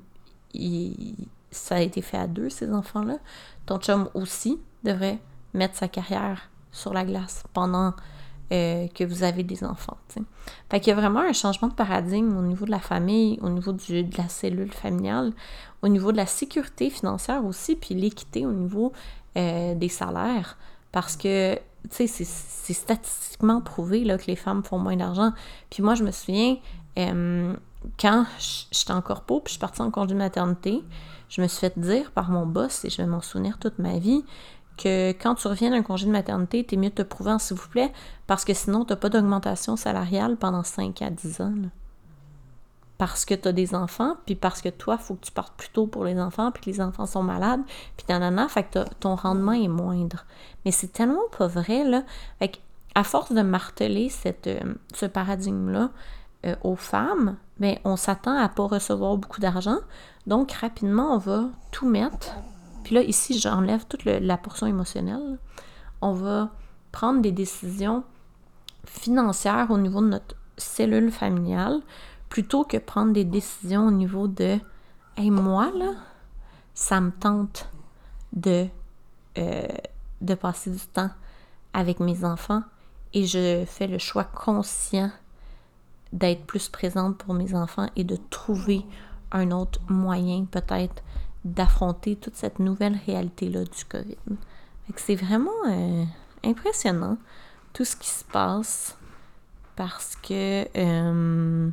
ça 1.51 1.75
a 1.75 1.79
été 1.81 2.01
fait 2.01 2.17
à 2.17 2.27
deux, 2.27 2.49
ces 2.49 2.71
enfants-là. 2.73 3.17
Ton 3.65 3.77
chum 3.77 4.09
aussi 4.13 4.59
devrait 4.83 5.19
mettre 5.53 5.75
sa 5.75 5.87
carrière 5.87 6.49
sur 6.71 6.93
la 6.93 7.05
glace 7.05 7.43
pendant 7.53 7.93
euh, 8.51 8.87
que 8.87 9.03
vous 9.03 9.23
avez 9.23 9.43
des 9.43 9.63
enfants. 9.63 9.97
T'sais. 10.07 10.21
Fait 10.69 10.79
qu'il 10.79 10.89
y 10.89 10.93
a 10.93 10.99
vraiment 10.99 11.21
un 11.21 11.33
changement 11.33 11.67
de 11.69 11.73
paradigme 11.73 12.37
au 12.37 12.41
niveau 12.41 12.65
de 12.65 12.71
la 12.71 12.79
famille, 12.79 13.39
au 13.41 13.49
niveau 13.49 13.71
de 13.71 14.17
la 14.17 14.27
cellule 14.29 14.71
familiale, 14.71 15.31
au 15.81 15.87
niveau 15.87 16.11
de 16.11 16.17
la 16.17 16.25
sécurité 16.25 16.89
financière 16.89 17.45
aussi, 17.45 17.75
puis 17.75 17.95
l'équité 17.95 18.45
au 18.45 18.51
niveau 18.51 18.91
euh, 19.37 19.73
des 19.75 19.89
salaires. 19.89 20.57
Parce 20.91 21.15
que 21.15 21.55
tu 21.89 22.07
sais, 22.07 22.25
c'est 22.25 22.73
statistiquement 22.73 23.61
prouvé 23.61 24.03
là, 24.03 24.17
que 24.17 24.27
les 24.27 24.35
femmes 24.35 24.63
font 24.63 24.77
moins 24.77 24.95
d'argent. 24.95 25.31
Puis 25.69 25.81
moi, 25.81 25.95
je 25.95 26.03
me 26.03 26.11
souviens, 26.11 26.57
euh, 26.99 27.55
quand 27.99 28.25
j'étais 28.71 28.91
en 28.91 29.01
corpo, 29.01 29.39
puis 29.39 29.51
je 29.51 29.53
suis 29.53 29.59
partie 29.59 29.81
en 29.81 29.89
congé 29.89 30.13
de 30.13 30.19
maternité, 30.19 30.83
je 31.29 31.41
me 31.41 31.47
suis 31.47 31.59
fait 31.59 31.79
dire 31.79 32.11
par 32.11 32.29
mon 32.29 32.45
boss, 32.45 32.85
et 32.85 32.89
je 32.89 32.97
vais 32.97 33.07
m'en 33.07 33.21
souvenir 33.21 33.57
toute 33.57 33.79
ma 33.79 33.97
vie, 33.97 34.23
que 34.81 35.11
quand 35.11 35.35
tu 35.35 35.47
reviens 35.47 35.71
d'un 35.71 35.83
congé 35.83 36.05
de 36.05 36.11
maternité, 36.11 36.63
t'es 36.63 36.77
mieux 36.77 36.89
de 36.89 36.95
te 36.95 37.01
prouver, 37.01 37.35
s'il 37.39 37.57
vous 37.57 37.67
plaît, 37.67 37.91
parce 38.27 38.45
que 38.45 38.53
sinon, 38.53 38.85
t'as 38.85 38.95
pas 38.95 39.09
d'augmentation 39.09 39.75
salariale 39.75 40.37
pendant 40.37 40.63
5 40.63 41.01
à 41.01 41.09
10 41.09 41.41
ans. 41.41 41.53
Parce 42.97 43.25
que 43.25 43.33
tu 43.33 43.47
as 43.47 43.51
des 43.51 43.73
enfants, 43.73 44.15
puis 44.25 44.35
parce 44.35 44.61
que 44.61 44.69
toi, 44.69 44.97
faut 44.97 45.15
que 45.15 45.25
tu 45.25 45.31
partes 45.31 45.53
plus 45.57 45.69
tôt 45.69 45.87
pour 45.87 46.05
les 46.05 46.19
enfants, 46.19 46.51
puis 46.51 46.63
que 46.63 46.69
les 46.69 46.81
enfants 46.81 47.05
sont 47.05 47.23
malades, 47.23 47.61
puis 47.97 48.05
nanana, 48.09 48.47
fait 48.47 48.63
que 48.63 48.79
ton 48.99 49.15
rendement 49.15 49.53
est 49.53 49.67
moindre. 49.67 50.25
Mais 50.65 50.71
c'est 50.71 50.91
tellement 50.91 51.27
pas 51.37 51.47
vrai, 51.47 51.83
là. 51.83 52.03
Fait 52.39 52.59
à 52.93 53.03
force 53.03 53.31
de 53.31 53.41
marteler 53.41 54.11
euh, 54.25 54.59
ce 54.93 55.05
paradigme-là 55.05 55.91
euh, 56.45 56.55
aux 56.63 56.75
femmes, 56.75 57.37
ben, 57.59 57.77
on 57.85 57.95
s'attend 57.95 58.37
à 58.37 58.49
pas 58.49 58.67
recevoir 58.67 59.17
beaucoup 59.17 59.39
d'argent. 59.39 59.77
Donc, 60.27 60.51
rapidement, 60.51 61.15
on 61.15 61.17
va 61.17 61.45
tout 61.71 61.87
mettre. 61.87 62.35
Puis 62.83 62.95
là, 62.95 63.01
ici, 63.01 63.39
j'enlève 63.39 63.85
toute 63.87 64.05
la 64.05 64.37
portion 64.37 64.67
émotionnelle. 64.67 65.39
On 66.01 66.13
va 66.13 66.51
prendre 66.91 67.21
des 67.21 67.31
décisions 67.31 68.03
financières 68.85 69.67
au 69.69 69.77
niveau 69.77 70.01
de 70.01 70.07
notre 70.07 70.35
cellule 70.57 71.11
familiale 71.11 71.81
plutôt 72.29 72.63
que 72.63 72.77
prendre 72.77 73.13
des 73.13 73.25
décisions 73.25 73.87
au 73.87 73.91
niveau 73.91 74.27
de 74.27 74.59
Hey, 75.17 75.29
moi, 75.29 75.71
là, 75.77 75.91
ça 76.73 77.01
me 77.01 77.11
tente 77.11 77.69
de, 78.31 78.67
euh, 79.37 79.67
de 80.21 80.33
passer 80.35 80.71
du 80.71 80.79
temps 80.79 81.09
avec 81.73 81.99
mes 81.99 82.23
enfants 82.23 82.63
et 83.13 83.25
je 83.25 83.65
fais 83.67 83.87
le 83.87 83.97
choix 83.97 84.23
conscient 84.23 85.11
d'être 86.13 86.45
plus 86.45 86.69
présente 86.69 87.17
pour 87.17 87.33
mes 87.33 87.53
enfants 87.53 87.87
et 87.95 88.05
de 88.05 88.17
trouver 88.29 88.85
un 89.31 89.51
autre 89.51 89.79
moyen 89.89 90.45
peut-être 90.45 91.03
d'affronter 91.45 92.15
toute 92.15 92.35
cette 92.35 92.59
nouvelle 92.59 92.97
réalité-là 93.05 93.63
du 93.63 93.85
COVID. 93.85 94.17
C'est 94.95 95.15
vraiment 95.15 95.51
euh, 95.69 96.03
impressionnant 96.43 97.17
tout 97.73 97.85
ce 97.85 97.95
qui 97.95 98.09
se 98.09 98.25
passe 98.25 98.97
parce 99.75 100.15
que 100.17 100.67
euh, 100.77 101.69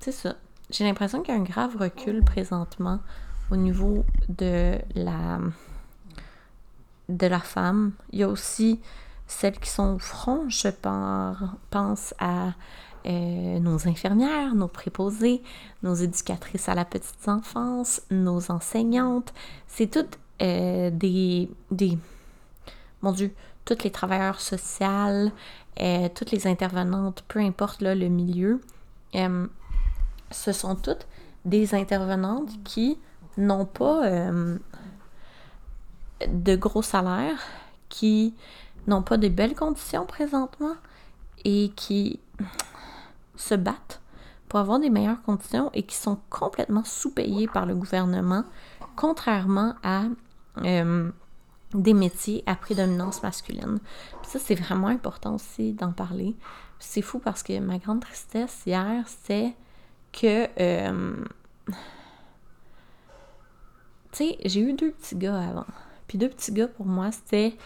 c'est 0.00 0.12
ça. 0.12 0.34
J'ai 0.70 0.84
l'impression 0.84 1.22
qu'il 1.22 1.34
y 1.34 1.36
a 1.36 1.40
un 1.40 1.44
grave 1.44 1.76
recul 1.76 2.24
présentement 2.24 3.00
au 3.50 3.56
niveau 3.56 4.04
de 4.28 4.78
la 4.94 5.38
de 7.08 7.26
la 7.26 7.40
femme. 7.40 7.92
Il 8.10 8.20
y 8.20 8.22
a 8.22 8.28
aussi 8.28 8.80
celles 9.26 9.58
qui 9.58 9.70
sont 9.70 9.94
au 9.94 9.98
front, 9.98 10.48
je 10.48 10.68
pense 11.70 12.14
à 12.18 12.52
euh, 13.04 13.58
nos 13.58 13.88
infirmières, 13.88 14.54
nos 14.54 14.68
préposées, 14.68 15.42
nos 15.82 15.94
éducatrices 15.94 16.68
à 16.68 16.74
la 16.76 16.84
petite 16.84 17.28
enfance, 17.28 18.02
nos 18.12 18.52
enseignantes. 18.52 19.34
C'est 19.66 19.90
toutes 19.90 20.20
euh, 20.40 20.90
des, 20.90 21.50
des... 21.72 21.98
Mon 23.00 23.10
Dieu, 23.10 23.34
toutes 23.64 23.82
les 23.82 23.90
travailleurs 23.90 24.40
sociales, 24.40 25.32
euh, 25.80 26.08
toutes 26.14 26.30
les 26.30 26.46
intervenantes, 26.46 27.24
peu 27.26 27.40
importe 27.40 27.80
le 27.80 28.08
milieu 28.08 28.60
ce 30.30 30.52
sont 30.52 30.74
toutes 30.74 31.06
des 31.44 31.74
intervenantes 31.74 32.50
qui 32.64 32.98
n'ont 33.36 33.66
pas 33.66 34.00
de 36.26 36.56
gros 36.56 36.80
salaires, 36.80 37.42
qui 37.90 38.34
n'ont 38.86 39.02
pas 39.02 39.16
de 39.16 39.28
belles 39.28 39.54
conditions 39.54 40.06
présentement 40.06 40.74
et 41.44 41.72
qui 41.76 42.20
se 43.36 43.54
battent 43.54 44.00
pour 44.48 44.60
avoir 44.60 44.78
des 44.78 44.90
meilleures 44.90 45.22
conditions 45.22 45.70
et 45.72 45.82
qui 45.82 45.96
sont 45.96 46.18
complètement 46.28 46.84
sous-payées 46.84 47.48
par 47.48 47.64
le 47.64 47.74
gouvernement, 47.74 48.44
contrairement 48.96 49.74
à 49.82 50.04
euh, 50.58 51.10
des 51.74 51.94
métiers 51.94 52.42
à 52.46 52.54
prédominance 52.54 53.22
masculine. 53.22 53.78
ça, 54.22 54.38
c'est 54.38 54.54
vraiment 54.54 54.88
important 54.88 55.36
aussi 55.36 55.72
d'en 55.72 55.92
parler. 55.92 56.36
C'est 56.78 57.00
fou 57.00 57.18
parce 57.18 57.42
que 57.42 57.58
ma 57.60 57.78
grande 57.78 58.00
tristesse 58.00 58.62
hier, 58.66 59.04
c'est 59.24 59.54
que. 60.12 60.48
Euh, 60.60 61.24
tu 64.12 64.24
sais, 64.24 64.38
j'ai 64.44 64.60
eu 64.60 64.74
deux 64.74 64.90
petits 64.90 65.16
gars 65.16 65.40
avant. 65.40 65.64
Puis 66.06 66.18
deux 66.18 66.28
petits 66.28 66.52
gars, 66.52 66.68
pour 66.68 66.84
moi, 66.84 67.10
c'était 67.10 67.56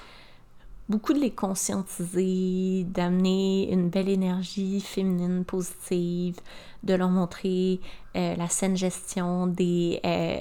beaucoup 0.88 1.12
de 1.12 1.19
les 1.19 1.31
conscientiser, 1.31 2.85
d'amener 2.85 3.73
une 3.73 3.88
belle 3.88 4.09
énergie 4.09 4.81
féminine 4.81 5.45
positive, 5.45 6.37
de 6.83 6.95
leur 6.95 7.09
montrer 7.09 7.81
euh, 8.16 8.37
la 8.37 8.49
saine 8.49 8.76
gestion 8.76 9.47
des, 9.47 10.00
euh, 10.05 10.40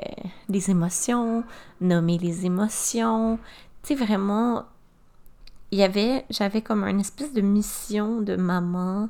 des 0.49 0.69
émotions, 0.69 1.43
nommer 1.81 2.17
les 2.17 2.45
émotions. 2.45 3.39
Tu 3.83 3.89
sais, 3.89 3.95
vraiment, 3.95 4.65
il 5.71 5.79
y 5.79 5.83
avait, 5.83 6.25
j'avais 6.29 6.61
comme 6.61 6.83
une 6.83 6.99
espèce 6.99 7.33
de 7.33 7.41
mission 7.41 8.21
de 8.21 8.35
maman 8.35 9.09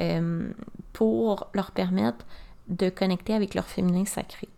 euh, 0.00 0.50
pour 0.92 1.48
leur 1.54 1.72
permettre 1.72 2.24
de 2.68 2.88
connecter 2.88 3.34
avec 3.34 3.54
leur 3.54 3.66
féminin 3.66 4.04
sacré. 4.04 4.48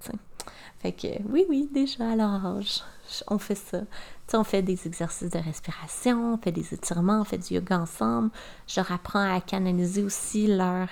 Fait 0.81 0.93
que 0.93 1.09
oui, 1.29 1.45
oui, 1.49 1.69
déjà 1.73 2.11
à 2.11 2.19
âge, 2.19 2.83
on 3.29 3.39
fait 3.39 3.55
ça. 3.55 3.81
sais, 4.27 4.37
on 4.37 4.45
fait 4.45 4.63
des 4.63 4.87
exercices 4.87 5.29
de 5.29 5.39
respiration, 5.39 6.35
on 6.35 6.39
fait 6.39 6.53
des 6.53 6.73
étirements, 6.73 7.21
on 7.21 7.25
fait 7.25 7.39
du 7.39 7.55
yoga 7.55 7.81
ensemble. 7.81 8.31
Je 8.67 8.81
leur 8.81 8.91
apprends 8.91 9.35
à 9.35 9.41
canaliser 9.43 10.03
aussi 10.03 10.47
leur, 10.47 10.89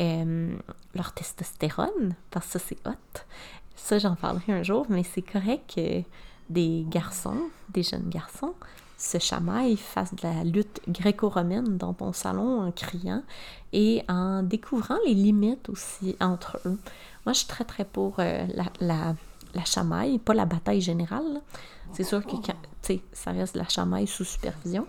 euh, 0.00 0.56
leur 0.94 1.12
testostérone, 1.12 2.14
parce 2.30 2.46
que 2.46 2.52
ça, 2.52 2.58
c'est 2.58 2.88
hot. 2.88 3.20
Ça, 3.76 3.98
j'en 3.98 4.16
parlerai 4.16 4.54
un 4.54 4.62
jour, 4.64 4.86
mais 4.88 5.04
c'est 5.04 5.22
correct 5.22 5.72
que 5.76 6.02
des 6.50 6.84
garçons, 6.88 7.42
des 7.68 7.84
jeunes 7.84 8.08
garçons, 8.08 8.54
se 8.96 9.18
chamaillent, 9.18 9.76
fassent 9.76 10.14
de 10.14 10.24
la 10.24 10.42
lutte 10.42 10.80
gréco-romaine 10.88 11.78
dans 11.78 11.94
ton 11.94 12.12
salon 12.12 12.62
en 12.62 12.72
criant 12.72 13.22
et 13.72 14.02
en 14.08 14.42
découvrant 14.42 14.96
les 15.06 15.14
limites 15.14 15.68
aussi 15.68 16.16
entre 16.20 16.58
eux. 16.66 16.78
Moi, 17.24 17.32
je 17.32 17.38
suis 17.38 17.46
très, 17.46 17.64
très 17.64 17.84
pour 17.84 18.16
euh, 18.18 18.44
la, 18.54 18.64
la, 18.80 19.14
la, 19.54 19.64
chamaille, 19.64 20.18
pas 20.18 20.34
la 20.34 20.44
bataille 20.44 20.80
générale. 20.80 21.40
C'est 21.92 22.04
sûr 22.04 22.24
que 22.24 22.36
ça 23.12 23.30
reste 23.30 23.56
la 23.56 23.68
chamaille 23.68 24.06
sous 24.06 24.24
supervision. 24.24 24.86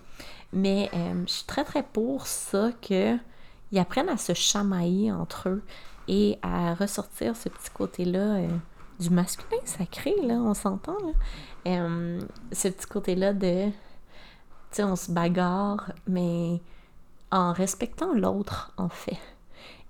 Mais 0.51 0.89
euh, 0.93 1.23
je 1.27 1.31
suis 1.31 1.45
très, 1.45 1.63
très 1.63 1.83
pour 1.83 2.27
ça 2.27 2.71
qu'ils 2.81 3.19
apprennent 3.75 4.09
à 4.09 4.17
se 4.17 4.33
chamailler 4.33 5.11
entre 5.11 5.49
eux 5.49 5.63
et 6.07 6.39
à 6.41 6.73
ressortir 6.73 7.35
ce 7.35 7.49
petit 7.49 7.69
côté-là 7.69 8.37
euh, 8.37 8.47
du 8.99 9.09
masculin 9.11 9.61
sacré, 9.63 10.15
là, 10.23 10.35
on 10.35 10.53
s'entend. 10.53 10.97
Euh, 11.67 12.19
ce 12.51 12.67
petit 12.67 12.87
côté-là 12.87 13.33
de, 13.33 13.67
tu 13.67 13.73
sais, 14.71 14.83
on 14.83 14.95
se 14.95 15.11
bagarre, 15.11 15.91
mais 16.07 16.61
en 17.31 17.53
respectant 17.53 18.13
l'autre, 18.13 18.73
en 18.77 18.89
fait. 18.89 19.19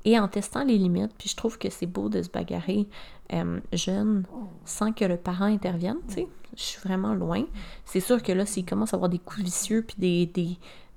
Et 0.06 0.18
en 0.18 0.27
testant 0.27 0.63
les 0.63 0.77
limites, 0.77 1.13
puis 1.18 1.29
je 1.29 1.36
trouve 1.36 1.58
que 1.58 1.70
c'est 1.70 1.86
beau 1.86 2.10
de 2.10 2.22
se 2.22 2.29
bagarrer 2.29 2.88
euh, 3.34 3.60
jeune 3.74 4.25
sans 4.65 4.94
que 4.94 5.06
le 5.06 5.18
parent 5.18 5.46
intervienne, 5.46 5.98
tu 6.08 6.15
sais. 6.15 6.27
Je 6.56 6.63
suis 6.63 6.79
vraiment 6.82 7.13
loin. 7.13 7.44
C'est 7.86 8.00
sûr 8.00 8.24
que 8.24 8.32
là, 8.32 8.46
s'il 8.46 8.65
commence 8.65 8.94
à 8.94 8.98
avoir 8.98 9.10
des 9.10 9.20
coups 9.20 9.44
vicieux, 9.44 9.86
puis 9.86 10.27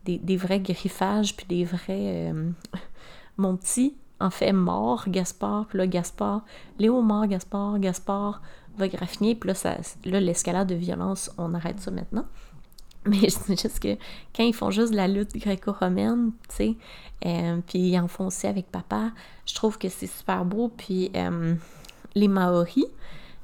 des, 0.05 0.37
vrais 0.37 0.61
griffages, 0.61 1.37
puis 1.37 1.47
des 1.47 1.65
vrais... 1.65 2.33
Euh, 2.33 2.51
mon 3.37 3.57
petit, 3.57 3.97
en 4.21 4.31
fait 4.31 4.53
mort, 4.53 5.05
Gaspard, 5.09 5.67
puis 5.67 5.79
là, 5.79 5.87
Gaspard, 5.87 6.45
Léo 6.79 7.03
mort, 7.03 7.27
Gaspard, 7.27 7.79
Gaspard 7.79 8.43
va 8.77 8.89
graffiner, 8.89 9.35
puis 9.35 9.51
là, 9.51 9.77
là 10.05 10.21
l'escalade 10.21 10.69
de 10.69 10.75
violence, 10.75 11.31
on 11.39 11.55
arrête 11.55 11.81
ça 11.81 11.91
maintenant. 11.91 12.25
Mais 13.07 13.29
c'est 13.31 13.61
juste 13.61 13.81
que 13.81 13.97
quand 14.35 14.45
ils 14.45 14.55
font 14.55 14.71
juste 14.71 14.95
la 14.95 15.09
lutte 15.09 15.37
gréco-romaine, 15.37 16.33
tu 16.49 16.55
sais, 16.55 16.77
euh, 17.27 17.59
puis 17.67 17.79
ils 17.79 17.99
en 17.99 18.07
font 18.07 18.27
aussi 18.29 18.47
avec 18.47 18.67
papa, 18.71 19.11
je 19.45 19.55
trouve 19.55 19.77
que 19.79 19.89
c'est 19.89 20.07
super 20.07 20.45
beau. 20.45 20.69
Puis 20.69 21.11
euh, 21.17 21.55
les 22.15 22.29
Maoris, 22.29 22.87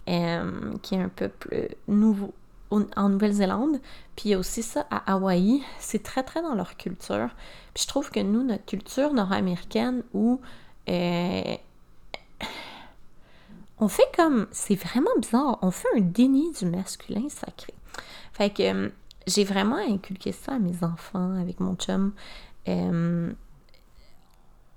euh, 0.08 0.72
qui 0.82 0.94
est 0.94 1.02
un 1.02 1.08
peuple 1.08 1.68
nouveau 1.88 2.32
en 2.70 3.08
Nouvelle-Zélande, 3.08 3.80
puis 4.14 4.28
il 4.28 4.32
y 4.32 4.34
a 4.34 4.38
aussi 4.38 4.62
ça 4.62 4.86
à 4.90 5.14
Hawaï, 5.14 5.62
c'est 5.78 6.02
très 6.02 6.22
très 6.22 6.42
dans 6.42 6.54
leur 6.54 6.76
culture. 6.76 7.30
Puis 7.74 7.84
je 7.84 7.88
trouve 7.88 8.10
que 8.10 8.20
nous, 8.20 8.42
notre 8.42 8.66
culture 8.66 9.12
nord-américaine, 9.12 10.02
où 10.12 10.40
euh, 10.88 11.56
on 13.78 13.88
fait 13.88 14.10
comme. 14.16 14.46
C'est 14.50 14.74
vraiment 14.74 15.10
bizarre. 15.18 15.58
On 15.62 15.70
fait 15.70 15.88
un 15.96 16.00
déni 16.00 16.52
du 16.52 16.66
masculin 16.66 17.28
sacré. 17.28 17.74
Fait 18.32 18.50
que 18.50 18.90
j'ai 19.28 19.44
vraiment 19.44 19.76
inculqué 19.76 20.32
ça 20.32 20.54
à 20.54 20.58
mes 20.58 20.82
enfants 20.82 21.34
avec 21.36 21.60
mon 21.60 21.76
chum. 21.76 22.12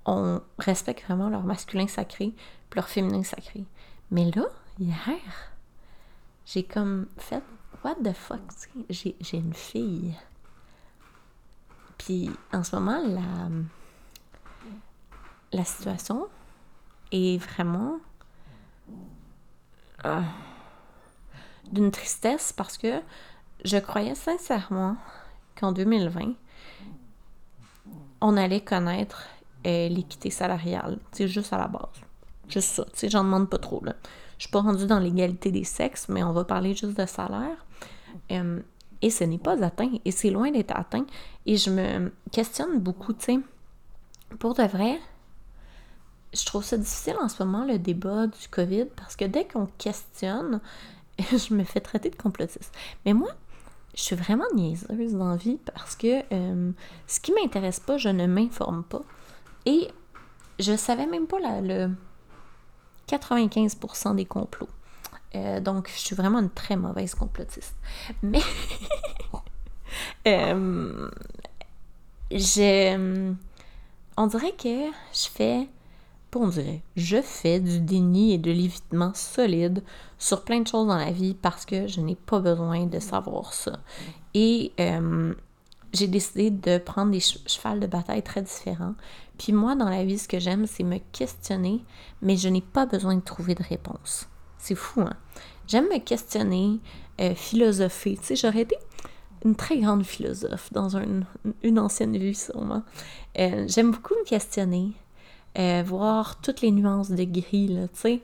On 0.04 0.40
respecte 0.58 1.04
vraiment 1.04 1.28
leur 1.28 1.42
masculin 1.44 1.86
sacré 1.86 2.34
leur 2.74 2.88
féminin 2.88 3.22
sacré. 3.22 3.64
Mais 4.10 4.30
là, 4.30 4.44
hier, 4.78 5.20
j'ai 6.44 6.62
comme 6.62 7.06
fait 7.18 7.42
What 7.84 7.96
the 8.04 8.12
fuck, 8.12 8.40
j'ai 8.88 9.16
une 9.32 9.54
fille. 9.54 10.14
Puis 11.98 12.30
en 12.52 12.62
ce 12.62 12.76
moment, 12.76 13.02
la 13.04 13.48
la 15.52 15.64
situation 15.64 16.28
est 17.10 17.36
vraiment 17.38 17.98
euh, 20.06 20.20
d'une 21.70 21.90
tristesse 21.90 22.52
parce 22.52 22.78
que 22.78 23.02
je 23.64 23.76
croyais 23.78 24.14
sincèrement 24.14 24.96
qu'en 25.58 25.72
2020, 25.72 26.32
on 28.20 28.36
allait 28.36 28.60
connaître 28.60 29.24
euh, 29.66 29.88
l'équité 29.88 30.30
salariale. 30.30 30.98
C'est 31.12 31.28
juste 31.28 31.52
à 31.52 31.58
la 31.58 31.68
base. 31.68 31.82
Juste 32.48 32.70
ça. 32.70 32.84
Tu 32.84 32.90
sais, 32.94 33.08
j'en 33.08 33.24
demande 33.24 33.48
pas 33.48 33.58
trop. 33.58 33.82
Là. 33.84 33.94
Je 34.38 34.44
suis 34.44 34.50
pas 34.50 34.60
rendue 34.60 34.86
dans 34.86 34.98
l'égalité 34.98 35.50
des 35.50 35.64
sexes, 35.64 36.08
mais 36.08 36.22
on 36.22 36.32
va 36.32 36.44
parler 36.44 36.74
juste 36.74 36.98
de 36.98 37.06
salaire. 37.06 37.64
Et 39.02 39.10
ce 39.10 39.24
n'est 39.24 39.38
pas 39.38 39.62
atteint. 39.62 39.90
Et 40.04 40.10
c'est 40.12 40.30
loin 40.30 40.50
d'être 40.50 40.74
atteint. 40.74 41.04
Et 41.44 41.56
je 41.56 41.70
me 41.70 42.12
questionne 42.30 42.78
beaucoup, 42.78 43.12
tu 43.12 43.24
sais. 43.24 43.38
Pour 44.38 44.54
de 44.54 44.62
vrai, 44.62 44.98
je 46.32 46.44
trouve 46.44 46.64
ça 46.64 46.76
difficile 46.76 47.16
en 47.20 47.28
ce 47.28 47.42
moment, 47.42 47.64
le 47.64 47.78
débat 47.78 48.26
du 48.26 48.48
COVID, 48.50 48.86
parce 48.96 49.16
que 49.16 49.24
dès 49.24 49.46
qu'on 49.46 49.66
questionne, 49.78 50.60
je 51.18 51.54
me 51.54 51.64
fais 51.64 51.80
traiter 51.80 52.10
de 52.10 52.16
complotiste. 52.16 52.72
Mais 53.04 53.12
moi, 53.12 53.30
je 53.94 54.00
suis 54.00 54.16
vraiment 54.16 54.46
niaiseuse 54.54 55.14
dans 55.14 55.36
vie 55.36 55.58
parce 55.74 55.96
que 55.96 56.22
euh, 56.32 56.72
ce 57.06 57.20
qui 57.20 57.32
m'intéresse 57.32 57.80
pas, 57.80 57.98
je 57.98 58.08
ne 58.08 58.26
m'informe 58.26 58.84
pas. 58.84 59.02
Et 59.66 59.88
je 60.58 60.76
savais 60.76 61.06
même 61.06 61.26
pas 61.26 61.38
le 61.60 61.90
95% 63.08 64.16
des 64.16 64.24
complots. 64.24 64.68
Euh, 65.34 65.60
donc, 65.60 65.88
je 65.88 65.98
suis 65.98 66.16
vraiment 66.16 66.40
une 66.40 66.50
très 66.50 66.76
mauvaise 66.76 67.14
complotiste. 67.14 67.74
Mais, 68.22 68.42
euh, 70.26 71.10
je, 72.30 73.34
on 74.16 74.26
dirait 74.26 74.52
que 74.52 74.90
je 75.12 75.28
fais 75.30 75.68
on 76.40 76.48
dirait, 76.48 76.82
je 76.96 77.20
fais 77.20 77.60
du 77.60 77.80
déni 77.80 78.32
et 78.32 78.38
de 78.38 78.50
l'évitement 78.50 79.12
solide 79.14 79.82
sur 80.18 80.44
plein 80.44 80.60
de 80.60 80.66
choses 80.66 80.86
dans 80.86 80.96
la 80.96 81.10
vie 81.10 81.34
parce 81.34 81.64
que 81.64 81.86
je 81.86 82.00
n'ai 82.00 82.14
pas 82.14 82.40
besoin 82.40 82.86
de 82.86 82.98
savoir 83.00 83.52
ça. 83.52 83.80
Et 84.34 84.72
euh, 84.80 85.34
j'ai 85.92 86.08
décidé 86.08 86.50
de 86.50 86.78
prendre 86.78 87.12
des 87.12 87.20
chevals 87.20 87.80
de 87.80 87.86
bataille 87.86 88.22
très 88.22 88.42
différents. 88.42 88.94
Puis 89.38 89.52
moi, 89.52 89.74
dans 89.74 89.88
la 89.88 90.04
vie, 90.04 90.18
ce 90.18 90.28
que 90.28 90.38
j'aime, 90.38 90.66
c'est 90.66 90.84
me 90.84 90.98
questionner, 91.12 91.84
mais 92.22 92.36
je 92.36 92.48
n'ai 92.48 92.60
pas 92.60 92.86
besoin 92.86 93.16
de 93.16 93.20
trouver 93.20 93.54
de 93.54 93.62
réponse. 93.62 94.28
C'est 94.58 94.74
fou, 94.74 95.02
hein? 95.02 95.16
J'aime 95.66 95.86
me 95.86 95.98
questionner, 95.98 96.80
euh, 97.20 97.34
philosopher. 97.34 98.16
Tu 98.16 98.24
sais, 98.24 98.36
j'aurais 98.36 98.62
été 98.62 98.76
une 99.44 99.56
très 99.56 99.78
grande 99.78 100.04
philosophe 100.04 100.72
dans 100.72 100.90
une 101.62 101.78
ancienne 101.78 102.16
vie, 102.16 102.34
sûrement. 102.34 102.82
Euh, 103.38 103.64
j'aime 103.68 103.90
beaucoup 103.90 104.14
me 104.14 104.24
questionner, 104.24 104.92
euh, 105.58 105.82
voir 105.84 106.40
toutes 106.40 106.60
les 106.60 106.70
nuances 106.70 107.10
de 107.10 107.24
gris, 107.24 107.68
là, 107.68 107.88
tu 107.88 108.00
sais. 108.00 108.20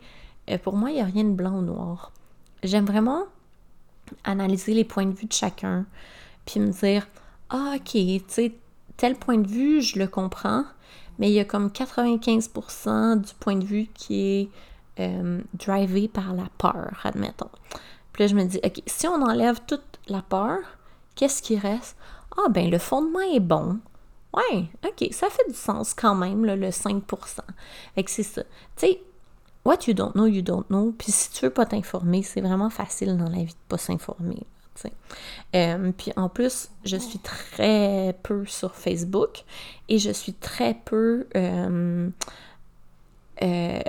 Euh, 0.51 0.59
pour 0.59 0.77
moi, 0.77 0.91
il 0.91 0.95
n'y 0.95 1.01
a 1.01 1.05
rien 1.05 1.25
de 1.25 1.33
blanc 1.33 1.59
ou 1.59 1.63
noir. 1.63 2.13
J'aime 2.63 2.87
vraiment 2.87 3.25
analyser 4.25 4.75
les 4.75 4.85
points 4.85 5.07
de 5.07 5.13
vue 5.13 5.27
de 5.27 5.33
chacun, 5.33 5.87
puis 6.47 6.61
me 6.61 6.73
dire, 6.73 7.07
ah, 7.51 7.75
ok, 7.77 7.93
tu 7.93 8.23
sais, 8.29 8.55
tel 8.97 9.17
point 9.17 9.39
de 9.39 9.47
vue, 9.47 9.83
je 9.83 9.99
le 9.99 10.07
comprends, 10.07 10.65
mais 11.19 11.31
il 11.31 11.35
y 11.35 11.41
a 11.41 11.45
comme 11.45 11.69
95% 11.69 13.21
du 13.21 13.35
point 13.35 13.57
de 13.57 13.65
vue 13.65 13.87
qui 13.95 14.21
est 14.21 14.49
euh, 15.01 15.41
drivé 15.55 16.09
par 16.09 16.35
la 16.35 16.49
peur, 16.59 17.01
admettons. 17.05 17.51
Puis 18.13 18.25
là, 18.25 18.27
je 18.27 18.35
me 18.35 18.45
dis, 18.45 18.61
ok, 18.65 18.83
si 18.87 19.07
on 19.07 19.23
enlève 19.23 19.61
toute 19.67 20.01
la 20.09 20.23
peur, 20.23 20.59
qu'est-ce 21.15 21.43
qui 21.43 21.59
reste? 21.59 21.97
Ah, 22.37 22.49
ben, 22.49 22.71
le 22.71 22.79
fondement 22.79 23.21
est 23.21 23.41
bon. 23.41 23.79
Ouais, 24.35 24.65
ok, 24.85 25.09
ça 25.13 25.31
fait 25.31 25.49
du 25.49 25.55
sens 25.57 25.95
quand 25.95 26.15
même, 26.15 26.45
le 26.45 26.69
5%. 26.69 27.03
Fait 27.95 28.05
que 28.05 28.11
c'est 28.11 28.23
ça. 28.23 28.43
Tu 28.77 28.87
sais, 28.87 29.01
what 29.65 29.79
you 29.87 29.95
don't 29.95 30.13
know, 30.13 30.27
you 30.27 30.43
don't 30.43 30.67
know. 30.69 30.95
Puis 30.99 31.13
si 31.13 31.31
tu 31.31 31.47
veux 31.47 31.51
pas 31.51 31.67
t'informer, 31.67 32.23
c'est 32.23 32.41
vraiment 32.41 32.71
facile 32.71 33.17
dans 33.17 33.29
la 33.29 33.39
vie 33.39 33.47
de 33.47 33.69
pas 33.69 33.79
s'informer. 33.79 34.47
Euh, 35.55 35.93
puis 35.97 36.13
en 36.17 36.29
plus, 36.29 36.69
je 36.85 36.97
suis 36.97 37.19
très 37.19 38.17
peu 38.23 38.45
sur 38.47 38.75
Facebook 38.75 39.45
et 39.89 39.99
je 39.99 40.11
suis 40.11 40.35
très 40.35 40.75
peu 40.75 41.27
euh, 41.37 42.11
euh, 43.43 43.81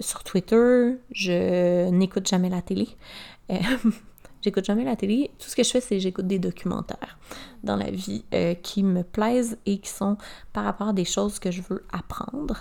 sur 0.00 0.22
Twitter. 0.24 0.96
Je 1.12 1.88
n'écoute 1.90 2.28
jamais 2.28 2.48
la 2.48 2.62
télé. 2.62 2.88
J'écoute 4.42 4.64
jamais 4.64 4.84
la 4.84 4.96
télé. 4.96 5.30
Tout 5.38 5.48
ce 5.48 5.56
que 5.56 5.62
je 5.62 5.70
fais, 5.70 5.80
c'est 5.80 6.00
j'écoute 6.00 6.26
des 6.26 6.38
documentaires 6.38 7.18
dans 7.62 7.76
la 7.76 7.90
vie 7.90 8.24
euh, 8.32 8.54
qui 8.54 8.82
me 8.82 9.02
plaisent 9.02 9.58
et 9.66 9.78
qui 9.78 9.90
sont 9.90 10.16
par 10.52 10.64
rapport 10.64 10.88
à 10.88 10.92
des 10.92 11.04
choses 11.04 11.38
que 11.38 11.50
je 11.50 11.60
veux 11.62 11.84
apprendre. 11.92 12.56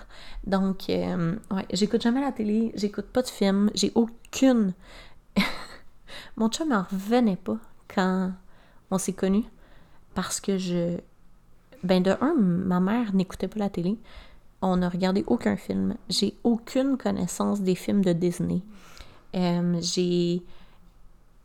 Donc, 0.45 0.89
euh, 0.89 1.35
ouais, 1.51 1.65
j'écoute 1.71 2.01
jamais 2.01 2.21
la 2.21 2.31
télé, 2.31 2.71
j'écoute 2.75 3.05
pas 3.05 3.21
de 3.21 3.27
films, 3.27 3.69
j'ai 3.75 3.91
aucune. 3.95 4.73
Mon 6.37 6.49
chum 6.49 6.69
m'en 6.69 6.83
revenait 6.83 7.37
pas 7.37 7.57
quand 7.93 8.33
on 8.91 8.97
s'est 8.97 9.13
connus 9.13 9.45
parce 10.13 10.39
que 10.39 10.57
je. 10.57 10.97
Ben, 11.81 12.03
de 12.03 12.11
un, 12.19 12.33
ma 12.35 12.81
mère 12.81 13.13
n'écoutait 13.13 13.47
pas 13.47 13.59
la 13.59 13.69
télé. 13.69 13.97
On 14.61 14.77
n'a 14.77 14.89
regardé 14.89 15.23
aucun 15.27 15.55
film. 15.55 15.95
J'ai 16.09 16.35
aucune 16.43 16.97
connaissance 16.97 17.61
des 17.61 17.75
films 17.75 18.03
de 18.03 18.11
Disney. 18.11 18.61
Euh, 19.33 19.79
j'ai 19.81 20.43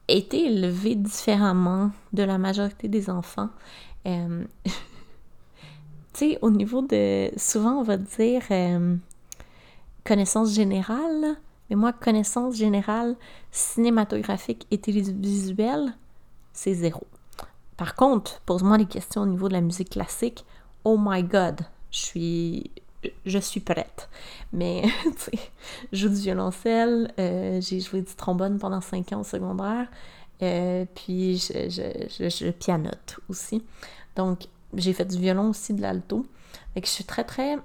été 0.09 0.47
élevée 0.47 0.95
différemment 0.95 1.91
de 2.13 2.23
la 2.23 2.39
majorité 2.39 2.89
des 2.89 3.11
enfants. 3.11 3.51
Euh, 4.07 4.45
tu 4.65 4.73
sais, 6.13 6.39
au 6.43 6.51
niveau 6.51 6.83
de... 6.83 7.31
Souvent, 7.37 7.79
on 7.79 7.83
va 7.83 7.97
dire 7.97 8.43
euh, 8.51 8.97
connaissance 10.05 10.53
générale, 10.53 11.37
mais 11.69 11.77
moi, 11.77 11.93
connaissance 11.93 12.57
générale 12.57 13.17
cinématographique 13.51 14.67
et 14.71 14.79
télévisuelle, 14.79 15.95
c'est 16.53 16.75
zéro. 16.75 17.07
Par 17.77 17.95
contre, 17.95 18.41
pose-moi 18.43 18.79
des 18.79 18.87
questions 18.87 19.23
au 19.23 19.27
niveau 19.27 19.49
de 19.49 19.55
la 19.55 19.61
musique 19.61 19.91
classique. 19.91 20.45
Oh 20.85 20.97
my 21.01 21.23
god, 21.23 21.63
je 21.91 21.99
suis 21.99 22.71
je 23.27 23.39
suis 23.39 23.61
prête. 23.61 24.09
Mais, 24.53 24.83
tu 25.03 25.13
sais, 25.17 25.39
je 25.93 25.99
joue 25.99 26.09
du 26.09 26.21
violoncelle, 26.21 27.13
euh, 27.19 27.61
j'ai 27.61 27.81
joué 27.81 28.03
du 28.03 28.15
trombone 28.15 28.59
pendant 28.59 28.81
5 28.81 29.13
ans 29.13 29.21
au 29.21 29.25
secondaire, 29.25 29.89
euh, 30.43 30.85
puis 30.95 31.39
je, 31.39 32.51
pianote 32.51 33.19
aussi. 33.29 33.63
Donc, 34.17 34.47
j'ai 34.75 34.93
fait 34.93 35.05
du 35.05 35.19
violon 35.19 35.51
aussi, 35.51 35.75
de 35.75 35.83
l'alto. 35.83 36.27
Fait 36.75 36.81
que 36.81 36.87
je 36.87 36.93
suis 36.93 37.05
très, 37.05 37.25
très... 37.25 37.57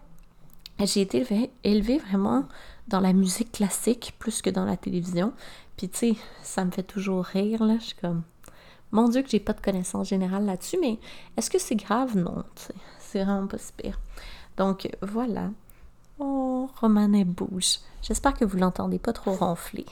J'ai 0.79 1.01
été 1.01 1.25
élevée, 1.63 1.97
vraiment 1.97 2.45
dans 2.87 3.01
la 3.01 3.13
musique 3.13 3.51
classique 3.51 4.15
plus 4.17 4.41
que 4.41 4.49
dans 4.49 4.65
la 4.65 4.77
télévision. 4.77 5.33
Puis, 5.77 5.89
tu 5.89 5.97
sais, 5.97 6.15
ça 6.41 6.65
me 6.65 6.71
fait 6.71 6.83
toujours 6.83 7.23
rire, 7.23 7.63
là. 7.63 7.75
Je 7.79 7.85
suis 7.85 7.95
comme... 7.95 8.23
Mon 8.91 9.07
Dieu 9.07 9.21
que 9.21 9.29
j'ai 9.29 9.39
pas 9.39 9.53
de 9.53 9.61
connaissances 9.61 10.09
générales 10.09 10.45
là-dessus, 10.45 10.77
mais 10.81 10.97
est-ce 11.37 11.49
que 11.49 11.59
c'est 11.59 11.75
grave? 11.75 12.17
Non, 12.17 12.43
c'est 12.99 13.23
vraiment 13.23 13.45
pas 13.45 13.59
si 13.59 13.71
pire. 13.73 13.99
Donc 14.59 14.89
voilà. 15.01 15.51
Oh, 16.19 16.69
Romane 16.81 17.23
bouge. 17.23 17.79
J'espère 18.01 18.33
que 18.33 18.43
vous 18.43 18.57
l'entendez 18.57 18.99
pas 18.99 19.13
trop 19.13 19.31
ronfler. 19.31 19.85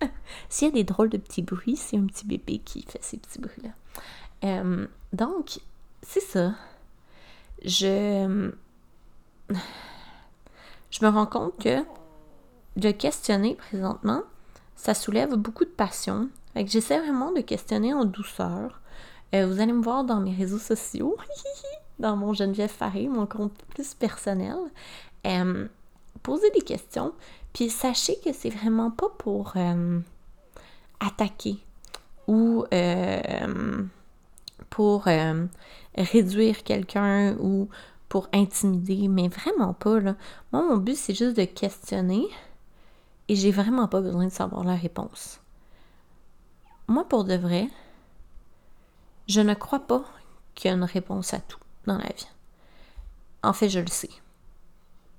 S'il 0.48 0.66
y 0.66 0.70
a 0.72 0.74
des 0.74 0.82
drôles 0.82 1.10
de 1.10 1.16
petits 1.16 1.42
bruits, 1.42 1.76
c'est 1.76 1.96
un 1.96 2.06
petit 2.06 2.26
bébé 2.26 2.58
qui 2.58 2.82
fait 2.82 2.98
ces 3.00 3.18
petits 3.18 3.38
bruits-là. 3.38 3.70
Euh, 4.42 4.86
donc, 5.12 5.60
c'est 6.02 6.20
ça. 6.20 6.54
Je... 7.64 8.50
Je 10.90 11.04
me 11.04 11.10
rends 11.10 11.26
compte 11.26 11.56
que 11.62 11.84
de 12.76 12.90
questionner 12.90 13.54
présentement, 13.54 14.22
ça 14.74 14.94
soulève 14.94 15.34
beaucoup 15.34 15.66
de 15.66 15.70
passion. 15.70 16.30
Fait 16.54 16.64
que 16.64 16.70
j'essaie 16.70 16.98
vraiment 16.98 17.30
de 17.30 17.42
questionner 17.42 17.94
en 17.94 18.06
douceur. 18.06 18.80
Euh, 19.34 19.46
vous 19.46 19.60
allez 19.60 19.72
me 19.72 19.82
voir 19.82 20.02
dans 20.02 20.18
mes 20.18 20.34
réseaux 20.34 20.58
sociaux. 20.58 21.16
dans 21.98 22.16
mon 22.16 22.32
Geneviève 22.32 22.70
Faré, 22.70 23.08
mon 23.08 23.26
compte 23.26 23.52
plus 23.70 23.94
personnel. 23.94 24.56
Euh, 25.26 25.66
posez 26.22 26.50
des 26.50 26.62
questions, 26.62 27.12
puis 27.52 27.70
sachez 27.70 28.18
que 28.24 28.32
c'est 28.32 28.50
vraiment 28.50 28.90
pas 28.90 29.08
pour 29.18 29.52
euh, 29.56 30.00
attaquer 31.00 31.58
ou 32.26 32.64
euh, 32.72 33.84
pour 34.70 35.04
réduire 35.96 36.62
quelqu'un 36.62 37.36
ou 37.40 37.68
pour 38.08 38.28
intimider, 38.32 39.08
mais 39.08 39.28
vraiment 39.28 39.74
pas. 39.74 40.00
Là. 40.00 40.14
Moi, 40.52 40.62
mon 40.62 40.76
but, 40.76 40.96
c'est 40.96 41.14
juste 41.14 41.36
de 41.36 41.44
questionner 41.44 42.26
et 43.28 43.36
j'ai 43.36 43.50
vraiment 43.50 43.88
pas 43.88 44.00
besoin 44.00 44.26
de 44.26 44.32
savoir 44.32 44.64
la 44.64 44.74
réponse. 44.74 45.40
Moi, 46.86 47.06
pour 47.06 47.24
de 47.24 47.34
vrai, 47.34 47.68
je 49.26 49.40
ne 49.42 49.52
crois 49.52 49.80
pas 49.80 50.04
qu'il 50.54 50.70
y 50.70 50.72
a 50.72 50.76
une 50.76 50.84
réponse 50.84 51.34
à 51.34 51.40
tout 51.40 51.58
la 51.96 52.12
vie. 52.12 52.28
En 53.42 53.52
fait, 53.52 53.68
je 53.68 53.80
le 53.80 53.86
sais. 53.86 54.10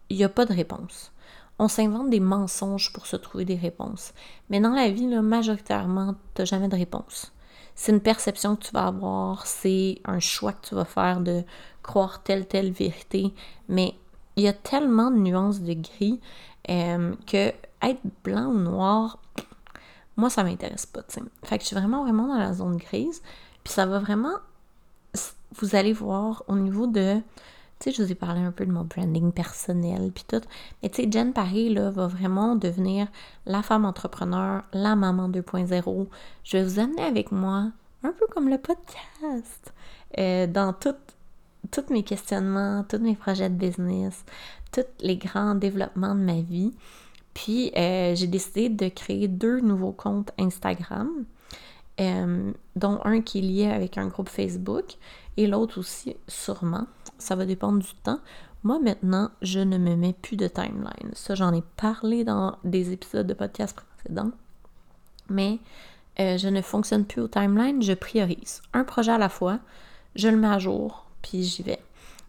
Il 0.09 0.17
n'y 0.17 0.23
a 0.23 0.29
pas 0.29 0.45
de 0.45 0.53
réponse. 0.53 1.11
On 1.57 1.67
s'invente 1.67 2.09
des 2.09 2.19
mensonges 2.19 2.93
pour 2.93 3.05
se 3.05 3.15
trouver 3.15 3.45
des 3.45 3.55
réponses. 3.55 4.13
Mais 4.49 4.59
dans 4.59 4.73
la 4.73 4.89
vie, 4.89 5.07
là, 5.07 5.21
majoritairement, 5.21 6.15
tu 6.35 6.41
n'as 6.41 6.45
jamais 6.45 6.67
de 6.67 6.75
réponse. 6.75 7.33
C'est 7.75 7.91
une 7.91 8.01
perception 8.01 8.55
que 8.55 8.65
tu 8.65 8.71
vas 8.73 8.87
avoir, 8.87 9.45
c'est 9.45 9.99
un 10.05 10.19
choix 10.19 10.53
que 10.53 10.67
tu 10.67 10.75
vas 10.75 10.85
faire 10.85 11.21
de 11.21 11.43
croire 11.81 12.23
telle, 12.23 12.45
telle 12.45 12.71
vérité. 12.71 13.33
Mais 13.67 13.95
il 14.35 14.43
y 14.43 14.47
a 14.47 14.53
tellement 14.53 15.11
de 15.11 15.17
nuances 15.17 15.61
de 15.61 15.73
gris 15.73 16.19
euh, 16.69 17.13
que 17.25 17.53
être 17.81 18.01
blanc 18.23 18.47
ou 18.47 18.57
noir, 18.57 19.19
moi, 20.17 20.29
ça 20.29 20.43
m'intéresse 20.43 20.85
pas. 20.85 21.01
Fait 21.43 21.57
que 21.57 21.63
je 21.63 21.67
suis 21.67 21.75
vraiment, 21.75 22.03
vraiment 22.03 22.27
dans 22.27 22.37
la 22.37 22.53
zone 22.53 22.75
grise. 22.77 23.21
Puis 23.63 23.73
ça 23.73 23.85
va 23.85 23.99
vraiment 23.99 24.35
vous 25.55 25.75
allez 25.75 25.93
voir 25.93 26.43
au 26.47 26.55
niveau 26.55 26.87
de. 26.87 27.21
Tu 27.79 27.91
sais, 27.91 27.95
je 27.95 28.03
vous 28.03 28.11
ai 28.11 28.15
parlé 28.15 28.41
un 28.41 28.51
peu 28.51 28.65
de 28.65 28.71
mon 28.71 28.83
branding 28.83 29.31
personnel, 29.31 30.11
puis 30.13 30.25
tout. 30.27 30.41
Mais 30.83 30.89
tu 30.89 31.03
sais, 31.03 31.11
Jen 31.11 31.31
Paris, 31.31 31.73
là, 31.73 31.89
va 31.91 32.07
vraiment 32.07 32.55
devenir 32.55 33.07
la 33.45 33.63
femme 33.63 33.85
entrepreneur, 33.85 34.63
la 34.73 34.95
maman 34.95 35.29
2.0. 35.29 36.07
Je 36.43 36.57
vais 36.57 36.63
vous 36.63 36.79
amener 36.79 37.03
avec 37.03 37.31
moi, 37.31 37.71
un 38.03 38.11
peu 38.11 38.27
comme 38.31 38.49
le 38.49 38.57
podcast, 38.57 39.73
euh, 40.17 40.45
dans 40.45 40.73
tous 40.73 41.89
mes 41.89 42.03
questionnements, 42.03 42.83
tous 42.83 42.99
mes 42.99 43.15
projets 43.15 43.49
de 43.49 43.55
business, 43.55 44.25
tous 44.73 44.83
les 44.99 45.15
grands 45.15 45.55
développements 45.55 46.15
de 46.15 46.21
ma 46.21 46.41
vie. 46.41 46.73
Puis, 47.33 47.71
euh, 47.77 48.13
j'ai 48.13 48.27
décidé 48.27 48.67
de 48.67 48.89
créer 48.89 49.29
deux 49.29 49.61
nouveaux 49.61 49.93
comptes 49.93 50.31
Instagram. 50.37 51.25
Euh, 51.99 52.53
dont 52.77 53.01
un 53.03 53.19
qui 53.19 53.39
est 53.39 53.41
lié 53.41 53.65
avec 53.65 53.97
un 53.97 54.07
groupe 54.07 54.29
Facebook 54.29 54.95
et 55.39 55.47
l'autre 55.47 55.79
aussi 55.79 56.17
sûrement. 56.27 56.85
Ça 57.17 57.35
va 57.35 57.45
dépendre 57.45 57.79
du 57.79 57.93
temps. 58.03 58.19
Moi 58.63 58.77
maintenant, 58.79 59.31
je 59.41 59.61
ne 59.61 59.77
me 59.77 59.95
mets 59.95 60.11
plus 60.11 60.35
de 60.35 60.49
timeline. 60.49 61.11
Ça, 61.13 61.33
j'en 61.33 61.53
ai 61.53 61.63
parlé 61.77 62.25
dans 62.25 62.57
des 62.65 62.91
épisodes 62.91 63.25
de 63.25 63.33
podcast 63.33 63.73
précédents. 63.73 64.31
Mais 65.29 65.59
euh, 66.19 66.37
je 66.37 66.49
ne 66.49 66.61
fonctionne 66.61 67.05
plus 67.05 67.21
au 67.21 67.29
timeline, 67.29 67.81
je 67.81 67.93
priorise. 67.93 68.61
Un 68.73 68.83
projet 68.83 69.13
à 69.13 69.17
la 69.17 69.29
fois, 69.29 69.59
je 70.15 70.27
le 70.27 70.35
mets 70.35 70.49
à 70.49 70.59
jour, 70.59 71.05
puis 71.21 71.43
j'y 71.43 71.63
vais. 71.63 71.79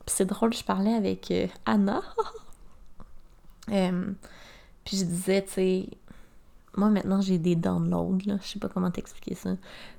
Puis 0.07 0.15
c'est 0.15 0.27
drôle, 0.27 0.53
je 0.53 0.63
parlais 0.63 0.95
avec 0.95 1.33
euh, 1.33 1.49
Anna. 1.67 2.03
puis 3.67 4.97
je 4.99 5.05
disais, 5.05 5.43
tu 5.43 5.53
sais, 5.53 5.89
moi 6.77 6.89
maintenant 6.89 7.21
j'ai 7.21 7.39
des 7.39 7.57
downloads, 7.57 8.19
là. 8.27 8.39
je 8.43 8.49
sais 8.49 8.59
pas 8.59 8.69
comment 8.69 8.91
t'expliquer 8.91 9.35
ça. 9.35 9.51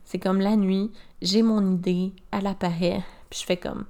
C'est 0.04 0.20
comme 0.20 0.40
la 0.40 0.56
nuit, 0.56 0.92
j'ai 1.22 1.42
mon 1.42 1.76
idée, 1.76 2.14
elle 2.32 2.48
apparaît, 2.48 3.04
puis 3.30 3.40
je 3.40 3.46
fais 3.46 3.58
comme 3.58 3.86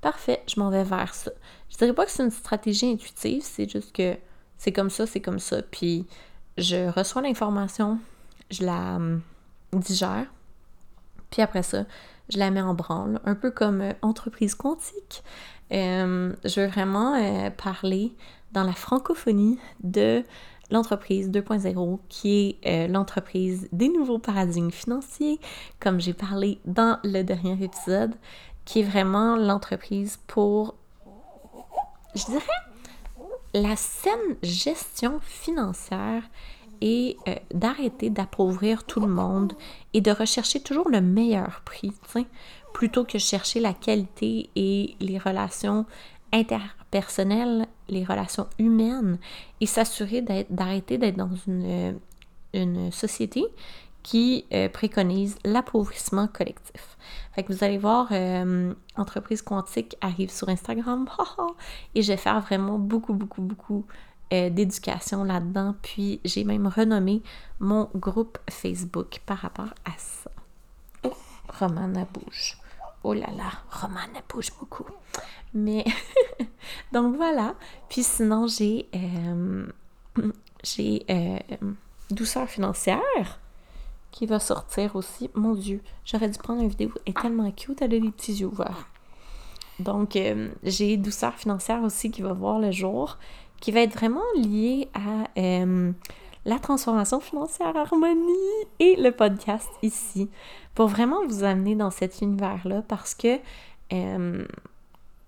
parfait, 0.00 0.42
je 0.46 0.60
m'en 0.60 0.70
vais 0.70 0.84
vers 0.84 1.14
ça. 1.14 1.30
Je 1.70 1.76
dirais 1.76 1.92
pas 1.92 2.04
que 2.04 2.10
c'est 2.10 2.22
une 2.22 2.30
stratégie 2.30 2.92
intuitive, 2.92 3.42
c'est 3.42 3.68
juste 3.68 3.92
que 3.92 4.16
c'est 4.58 4.72
comme 4.72 4.90
ça, 4.90 5.06
c'est 5.06 5.20
comme 5.20 5.38
ça, 5.38 5.62
puis 5.62 6.06
je 6.58 6.88
reçois 6.90 7.22
l'information, 7.22 7.98
je 8.50 8.64
la 8.64 8.96
hum, 8.96 9.22
digère, 9.72 10.26
puis 11.30 11.42
après 11.42 11.62
ça, 11.62 11.84
je 12.28 12.38
la 12.38 12.50
mets 12.50 12.60
en 12.60 12.74
branle, 12.74 13.20
un 13.24 13.34
peu 13.34 13.50
comme 13.50 13.80
euh, 13.80 13.92
entreprise 14.02 14.54
quantique. 14.54 15.22
Euh, 15.72 16.32
je 16.44 16.60
veux 16.60 16.66
vraiment 16.66 17.14
euh, 17.14 17.50
parler 17.50 18.12
dans 18.52 18.62
la 18.62 18.72
francophonie 18.72 19.58
de 19.82 20.24
l'entreprise 20.70 21.30
2.0 21.30 21.98
qui 22.08 22.58
est 22.62 22.68
euh, 22.68 22.88
l'entreprise 22.88 23.68
des 23.72 23.88
nouveaux 23.88 24.18
paradigmes 24.18 24.70
financiers, 24.70 25.38
comme 25.80 26.00
j'ai 26.00 26.12
parlé 26.12 26.58
dans 26.64 26.98
le 27.04 27.22
dernier 27.22 27.62
épisode, 27.62 28.14
qui 28.64 28.80
est 28.80 28.84
vraiment 28.84 29.36
l'entreprise 29.36 30.18
pour, 30.26 30.74
je 32.14 32.24
dirais, 32.26 32.42
la 33.54 33.76
saine 33.76 34.36
gestion 34.42 35.20
financière 35.20 36.22
et 36.80 37.16
euh, 37.28 37.34
d'arrêter 37.54 38.10
d'appauvrir 38.10 38.84
tout 38.84 39.00
le 39.00 39.06
monde 39.06 39.54
et 39.94 40.00
de 40.00 40.10
rechercher 40.10 40.60
toujours 40.60 40.90
le 40.90 41.00
meilleur 41.00 41.62
prix, 41.64 41.92
plutôt 42.74 43.04
que 43.04 43.18
chercher 43.18 43.60
la 43.60 43.72
qualité 43.72 44.50
et 44.56 44.96
les 45.00 45.18
relations 45.18 45.86
interpersonnelles, 46.32 47.66
les 47.88 48.04
relations 48.04 48.46
humaines 48.58 49.18
et 49.60 49.66
s'assurer 49.66 50.22
d'arrêter 50.50 50.98
d'être 50.98 51.16
dans 51.16 51.30
une, 51.46 51.98
une 52.52 52.90
société 52.92 53.44
qui 54.06 54.44
euh, 54.52 54.68
préconise 54.68 55.36
l'appauvrissement 55.44 56.28
collectif. 56.28 56.96
Fait 57.32 57.42
que 57.42 57.52
vous 57.52 57.64
allez 57.64 57.76
voir, 57.76 58.06
euh, 58.12 58.72
Entreprise 58.96 59.42
Quantique 59.42 59.96
arrive 60.00 60.30
sur 60.30 60.48
Instagram 60.48 61.08
et 61.96 62.02
je 62.02 62.12
vais 62.12 62.16
faire 62.16 62.40
vraiment 62.40 62.78
beaucoup, 62.78 63.14
beaucoup, 63.14 63.42
beaucoup 63.42 63.84
euh, 64.32 64.48
d'éducation 64.48 65.24
là-dedans. 65.24 65.74
Puis 65.82 66.20
j'ai 66.24 66.44
même 66.44 66.68
renommé 66.68 67.20
mon 67.58 67.90
groupe 67.96 68.38
Facebook 68.48 69.22
par 69.26 69.38
rapport 69.38 69.74
à 69.84 69.90
ça. 69.98 70.30
Oh, 71.02 71.12
Romana 71.58 72.06
bouge. 72.14 72.58
Oh 73.08 73.14
là 73.14 73.28
là, 73.36 73.52
Romane 73.70 74.20
bouge 74.28 74.50
beaucoup. 74.58 74.84
Mais 75.54 75.84
donc 76.92 77.14
voilà. 77.14 77.54
Puis 77.88 78.02
sinon, 78.02 78.48
j'ai 78.48 78.88
euh, 78.96 79.64
j'ai 80.64 81.06
euh, 81.08 81.38
douceur 82.10 82.48
financière 82.48 83.38
qui 84.10 84.26
va 84.26 84.40
sortir 84.40 84.96
aussi. 84.96 85.30
Mon 85.34 85.54
Dieu, 85.54 85.82
j'aurais 86.04 86.28
dû 86.28 86.36
prendre 86.36 86.62
une 86.62 86.68
vidéo. 86.68 86.90
Elle 87.04 87.12
est 87.12 87.22
tellement 87.22 87.48
cute, 87.52 87.80
elle 87.80 87.94
a 87.94 88.00
des 88.00 88.10
petits 88.10 88.32
yeux 88.32 88.48
ouverts. 88.48 88.88
Donc, 89.78 90.16
euh, 90.16 90.48
j'ai 90.64 90.96
douceur 90.96 91.34
financière 91.34 91.84
aussi 91.84 92.10
qui 92.10 92.22
va 92.22 92.32
voir 92.32 92.58
le 92.58 92.72
jour, 92.72 93.18
qui 93.60 93.70
va 93.70 93.82
être 93.82 93.94
vraiment 93.94 94.24
liée 94.34 94.88
à 94.94 95.40
la 96.46 96.60
transformation 96.60 97.18
financière 97.18 97.76
harmonie 97.76 98.32
et 98.78 98.94
le 98.96 99.10
podcast 99.10 99.68
ici 99.82 100.30
pour 100.74 100.86
vraiment 100.86 101.26
vous 101.26 101.42
amener 101.42 101.74
dans 101.74 101.90
cet 101.90 102.22
univers-là 102.22 102.82
parce 102.86 103.14
que 103.14 103.38
euh, 103.92 104.46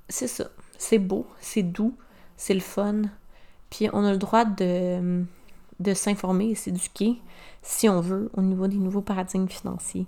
c'est 0.09 0.28
ça, 0.28 0.44
c'est 0.78 1.00
beau, 1.00 1.26
c'est 1.40 1.64
doux, 1.64 1.94
c'est 2.37 2.54
le 2.54 2.61
fun, 2.61 3.02
puis 3.68 3.88
on 3.92 4.04
a 4.04 4.12
le 4.12 4.18
droit 4.18 4.44
de, 4.44 5.24
de 5.81 5.94
s'informer 5.94 6.50
et 6.50 6.54
s'éduquer 6.54 7.20
si 7.62 7.88
on 7.88 8.00
veut 8.00 8.31
au 8.35 8.40
niveau 8.40 8.68
des 8.68 8.76
nouveaux 8.76 9.02
paradigmes 9.02 9.48
financiers 9.48 10.07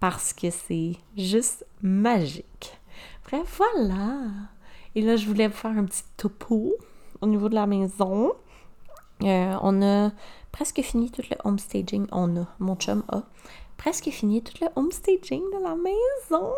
parce 0.00 0.32
que 0.32 0.50
c'est 0.50 0.96
juste 1.16 1.64
magique. 1.82 2.80
Bref, 3.30 3.58
voilà. 3.58 4.22
Et 4.96 5.02
là, 5.02 5.14
je 5.14 5.26
voulais 5.26 5.46
vous 5.46 5.54
faire 5.54 5.70
un 5.70 5.84
petit 5.84 6.02
topo 6.16 6.74
au 7.20 7.26
niveau 7.26 7.48
de 7.48 7.54
la 7.54 7.66
maison. 7.66 8.32
Euh, 9.22 9.56
on 9.62 9.82
a 9.82 10.10
presque 10.52 10.80
fini 10.82 11.10
tout 11.10 11.22
le 11.30 11.36
homestaging. 11.44 12.06
On 12.12 12.36
a, 12.36 12.46
mon 12.58 12.76
chum 12.76 13.04
a 13.08 13.22
presque 13.76 14.10
fini 14.10 14.42
tout 14.42 14.54
le 14.60 14.68
homestaging 14.76 15.42
de 15.52 15.62
la 15.62 15.76
maison. 15.76 16.52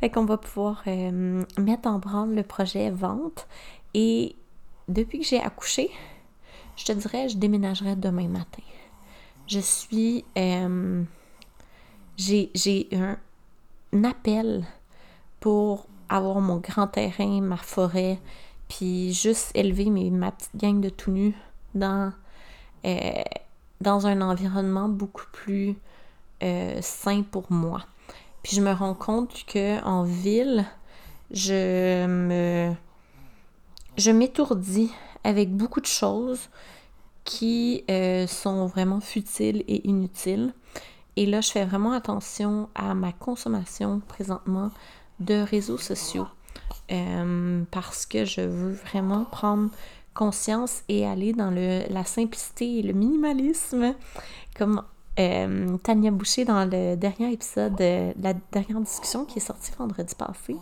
Fait 0.00 0.10
qu'on 0.10 0.24
va 0.24 0.38
pouvoir 0.38 0.82
euh, 0.86 1.44
mettre 1.58 1.88
en 1.88 1.98
branle 1.98 2.34
le 2.34 2.42
projet 2.42 2.90
vente. 2.90 3.46
Et 3.94 4.36
depuis 4.88 5.20
que 5.20 5.26
j'ai 5.26 5.40
accouché, 5.40 5.90
je 6.76 6.84
te 6.84 6.92
dirais, 6.92 7.28
je 7.28 7.36
déménagerai 7.36 7.96
demain 7.96 8.28
matin. 8.28 8.62
Je 9.46 9.58
suis. 9.58 10.24
Euh, 10.38 11.02
j'ai 12.16 12.88
un, 12.92 13.18
appel 14.04 14.64
pour 15.40 15.86
avoir 16.08 16.40
mon 16.40 16.58
grand 16.58 16.86
terrain, 16.86 17.40
ma 17.40 17.56
forêt, 17.56 18.18
puis 18.68 19.12
juste 19.12 19.50
élever 19.54 19.90
ma 20.10 20.30
petite 20.30 20.56
gang 20.56 20.80
de 20.80 20.88
tout 20.88 21.10
nus 21.10 21.34
dans, 21.74 22.12
euh, 22.86 23.22
dans 23.80 24.06
un 24.06 24.20
environnement 24.20 24.88
beaucoup 24.88 25.26
plus 25.32 25.76
euh, 26.42 26.78
sain 26.80 27.22
pour 27.22 27.50
moi. 27.50 27.82
Puis 28.42 28.56
je 28.56 28.60
me 28.60 28.72
rends 28.72 28.94
compte 28.94 29.44
que 29.46 29.82
en 29.84 30.02
ville, 30.02 30.64
je 31.30 32.06
me 32.06 32.72
je 33.96 34.10
m'étourdis 34.10 34.90
avec 35.22 35.54
beaucoup 35.54 35.80
de 35.80 35.86
choses 35.86 36.48
qui 37.24 37.84
euh, 37.90 38.26
sont 38.26 38.66
vraiment 38.66 39.00
futiles 39.00 39.62
et 39.68 39.86
inutiles. 39.88 40.54
Et 41.14 41.26
là, 41.26 41.40
je 41.40 41.50
fais 41.50 41.64
vraiment 41.64 41.92
attention 41.92 42.68
à 42.74 42.94
ma 42.94 43.12
consommation 43.12 44.00
présentement 44.08 44.70
de 45.20 45.34
réseaux 45.34 45.78
sociaux 45.78 46.26
parce 47.70 48.04
que 48.04 48.26
je 48.26 48.42
veux 48.42 48.72
vraiment 48.72 49.24
prendre 49.24 49.70
conscience 50.14 50.82
et 50.88 51.06
aller 51.06 51.32
dans 51.32 51.50
le, 51.50 51.82
la 51.90 52.04
simplicité 52.04 52.78
et 52.78 52.82
le 52.82 52.92
minimalisme, 52.92 53.94
comme 54.56 54.82
euh, 55.18 55.76
Tania 55.78 56.10
Boucher 56.10 56.44
dans 56.44 56.64
le 56.64 56.96
dernier 56.96 57.32
épisode, 57.32 57.76
de 57.76 58.12
la 58.20 58.34
dernière 58.52 58.80
discussion 58.80 59.24
qui 59.24 59.38
est 59.38 59.42
sortie 59.42 59.72
vendredi 59.78 60.14
passé, 60.14 60.56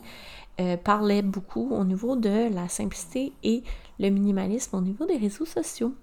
euh, 0.60 0.76
parlait 0.76 1.22
beaucoup 1.22 1.70
au 1.70 1.84
niveau 1.84 2.16
de 2.16 2.52
la 2.52 2.68
simplicité 2.68 3.32
et 3.42 3.62
le 3.98 4.10
minimalisme 4.10 4.76
au 4.76 4.80
niveau 4.80 5.06
des 5.06 5.16
réseaux 5.16 5.46
sociaux. 5.46 5.94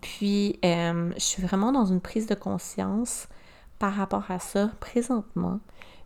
Puis, 0.00 0.58
je 0.62 1.12
suis 1.18 1.42
vraiment 1.42 1.72
dans 1.72 1.86
une 1.86 2.00
prise 2.00 2.26
de 2.26 2.36
conscience 2.36 3.26
par 3.78 3.94
rapport 3.94 4.30
à 4.30 4.38
ça 4.38 4.70
présentement. 4.80 5.60